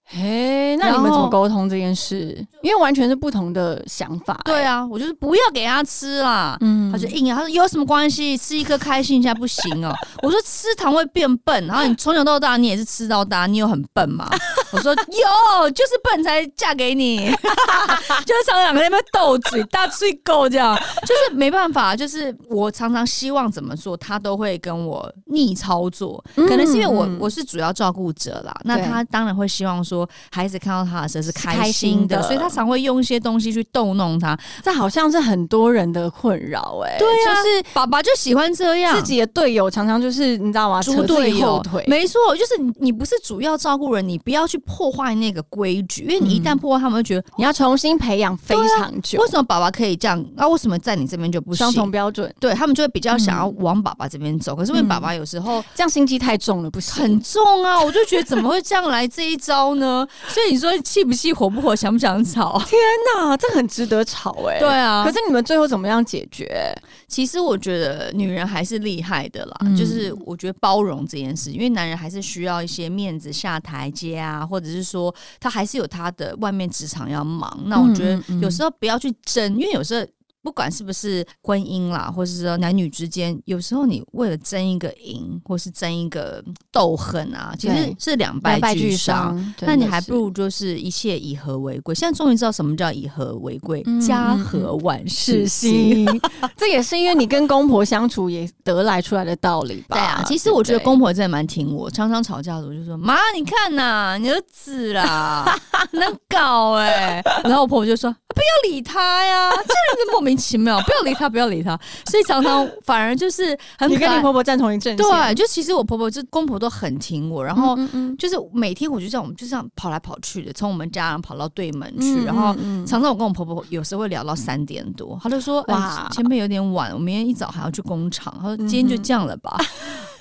[0.10, 2.34] 嘿，那你们怎么沟通这件事？
[2.62, 4.40] 因为完全是不同的想法。
[4.46, 6.58] 对啊，我就是不要给他吃啦。
[6.62, 8.38] 嗯他就硬要，他说有什么关系？
[8.38, 9.94] 吃一颗开心一下不行哦。
[10.24, 14.30] 我说吃糖会变笨，然后你从小到大你也是吃到大，你有很笨吗？
[14.72, 17.18] 我说有，就是笨才嫁给你，
[18.26, 20.74] 就是常常两个人在那边斗嘴，大嘴狗这样，
[21.06, 29.97] 就是没办法，就是我常常希望怎么做，他都会跟我逆操作，可能是因为我嗯我是主要照顾者啦，那他当然会希望说
[30.32, 34.38] 孩子看到他的时候是开开心心的，所以他常会用一些东西去逗弄他。
[34.64, 36.98] 这好像是很多人的困扰哎。
[37.00, 40.82] 对啊就是爸爸就喜欢这样，自己的队友常常就是你知道吗？
[40.82, 41.84] 猪扯自队友后腿。
[41.88, 51.90] 没错，就是你你不是主要照顾人，你不要去破坏那个规矩，因为你一旦破坏，他们会觉得、你要重新培养非常久，为什么爸爸可以这样，那、为什么在你这边就不双重？
[51.92, 52.34] 标准？
[52.40, 57.02] 对他们就会比较想要往爸爸这边走，可是因为嗯爸爸有时候这样心机太重了，不行。
[57.02, 59.87] 很重啊，我就觉得怎么会这样来这一招呢？
[60.28, 62.62] 所以你说气不气、火不火、想不想吵？
[62.68, 62.80] 天
[63.16, 64.60] 哪，这很值得吵哎。
[64.60, 66.74] 对啊，可是你们最后怎么样解决？
[67.08, 77.58] 其实我觉得女人还是厉害的啦，嗯就是我觉得包容这件事，因为男人还是需要一些面子下台阶啊，或者是说他还是有他的外面职场要忙。
[77.66, 80.06] 那我觉得有时候不要去争，因为有时候。
[80.48, 86.42] 不管是不是婚姻啦，或者是说男女之间，有时候你为了争一个赢，或是争一个
[86.72, 89.54] 斗恨啊，其实是两两败败俱俱伤。
[89.60, 91.94] 那你还不如就是一切以和为贵。
[91.94, 96.06] 现在终于知道什么叫以和为贵，嗯家嗯和万事兴。
[96.56, 99.98] 这也是因为你跟公婆相处也得来出来的道理吧？
[99.98, 105.60] 对啊，其实我觉得公婆真的蛮挺我，常常吵架的时候就说：“妈，你看呐、你儿子啦，
[105.92, 117.76] 很难搞哎、然后我婆婆就说：“不要理他呀， 这人是莫名其妙，不要理他，不要理他。”所以常常反而就是很你跟你婆婆站同一阵线，对，就其实我婆婆就公婆都很挺我，然后
[118.20, 122.54] 就是每天我就这样，我们就这样跑来跑去的，从我们家然后跑到对门去，嗯然后
[122.86, 129.58] 常常我跟我婆婆有时候会聊到三点多，她就说：“哇哇，前面有点晚，我明天一早还要去工厂。”她说：“嗯哼今天就这样了吧。”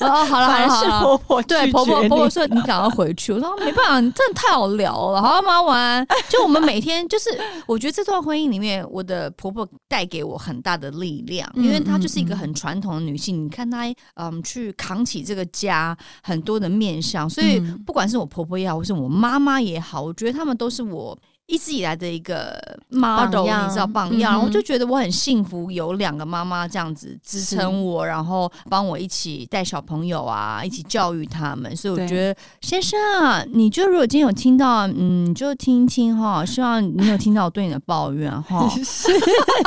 [0.01, 1.03] 哦，好了好反而是了好了。
[1.03, 6.07] 婆婆对婆婆婆婆说你赶快回去，我说没办法，你真的太好聊了，好妈晚安。
[6.29, 7.31] 就我们每天就是，
[7.67, 13.45] 我觉得这段婚姻里面，我的婆婆带给我很大的力量，因为她就是一个很传统的女性。
[13.45, 13.85] 你看她，
[14.15, 21.17] 嗯，去扛起这个家很多的面相，所以嗯不管是我婆婆也好，或是我妈妈也好，我觉得她们都是我。
[21.47, 31.75] 一直以来的一个 model，你知道榜样，我就觉得我很幸福，有两个妈妈这样子支撑我，然后帮我一起带小朋友啊，一起教育他们。
[31.77, 38.69] 所以我觉得，先生啊，你就如果今天有听到，嗯，就听一听哈，希望你有听到我对你的抱怨哈。
[38.83, 39.13] 是，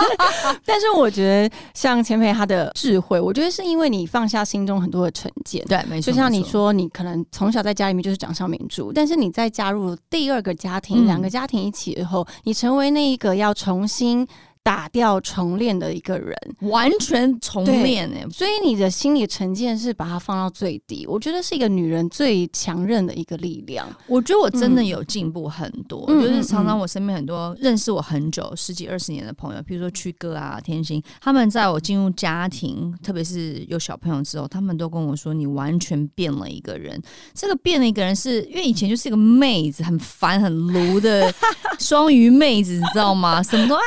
[0.66, 5.64] 但是我觉得像钱培他的智慧，我觉得是因为你放下心中很多的成见。
[5.66, 14.28] 对，没错，就像你，说，你可能从小在家里面就是掌上明珠，但是你在加入第二个家庭，嗯两、个家庭一起以后，你成为那一个要重新
[14.70, 21.08] 打掉重练的一个人，完全重练哎、所以你的心理成见是把它放到最低。
[21.08, 23.90] 我觉得是一个女人最强韧的一个力量。
[24.06, 37.02] 我觉得我真的嗯有进步很多，嗯就是常常我身边很多认识我很久、十几二十年的朋友，比如说曲哥啊、天心，他们在我进入家庭，特别是有小朋友之后，他们都跟我说：“你完全变了一个人。”
[37.34, 41.34] 这个变了一个人是，因为以前就是一个妹子，很烦、很卢的
[41.80, 43.42] 双鱼妹子，你知道吗？
[43.42, 43.82] 什么都啊。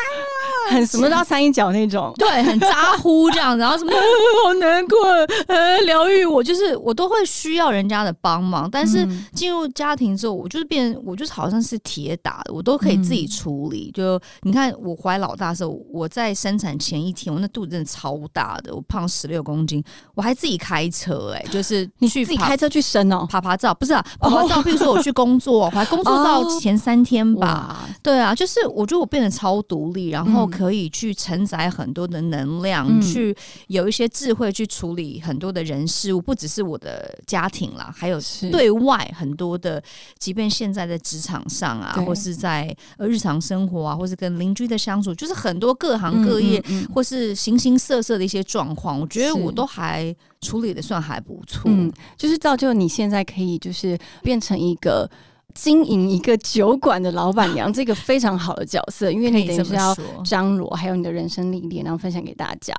[0.72, 3.92] 很什么都要掺一脚那种，对，很咋呼这样子，然后什么
[4.44, 4.98] 好难过，
[5.46, 8.68] 呃，疗愈我，就是我都会需要人家的帮忙。
[8.70, 13.90] 但是进入家庭之后，我就是变，我就是好像是铁打的，我都可以自己处理。
[13.92, 19.82] 就你看，我怀老大的时候，我在生产前一天，我那肚子真的超大的，我胖十六公斤，
[20.14, 24.62] 我还自己开车，哎，就是你去自己开车去生哦，爬爬照，不是啊，爬爬照。
[24.62, 33.34] 比如说我去工作，我还工作到前三天吧，对啊，就是我觉得我变得超独立，然后可以去承载很多的能量，去
[33.68, 39.82] 有一些智慧去处理很多的人事物，不只是我的家庭啦，还有对外很多的，
[40.18, 46.62] 即便现在在职场上啊，或是在呃日常生活啊，或是跟邻居的相处，就是很多各行各业
[46.94, 55.10] 或是形形色色的一些状况，我觉得我都还处理的算还不错，嗯，就是造就你现在可以就是变成一个。
[55.54, 62.74] 经营一个酒馆的老板娘，这个非常好的角色，因为你等于是要张罗，还有你的人生历练，然后分享给大家。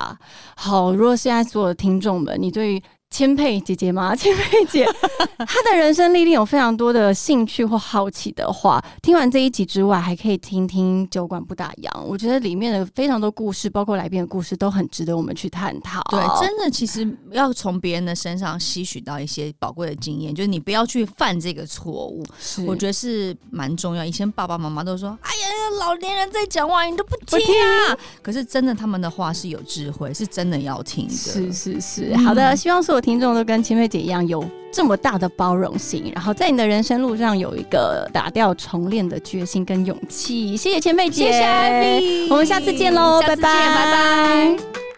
[0.55, 2.81] 好，如果现在所有的听众们，你对。
[3.13, 4.15] 千佩姐姐吗？
[4.15, 4.83] 千佩姐，
[5.45, 12.03] 她的人生历练有非常多的兴趣或好奇的话，听完这一集之外，还可以听听酒馆不打烊。
[12.05, 16.01] 我觉得里面的非常多故事，包括来宾的故事，都很值得我们去探讨。
[16.09, 22.25] 对，真的，其实要从别人的身上吸取到一些宝贵的经验，就是你不要去犯这个错误。
[22.65, 24.03] 我觉得是蛮重要。
[24.03, 25.47] 以前爸爸妈妈都说：“哎呀，
[25.79, 31.13] 老年人在讲话，你都不听啊。”可是真的，他们的话是有智慧，是真的要听的。
[31.13, 33.02] 是是是，好的，希望所有。
[33.03, 40.55] 听众都跟千惠姐一样有这么大的包容心，然后在你的人生路上有一个打掉重练的决心跟勇气。
[40.55, 44.92] 谢谢千惠姐，谢谢，我们下次见喽，拜拜，拜拜。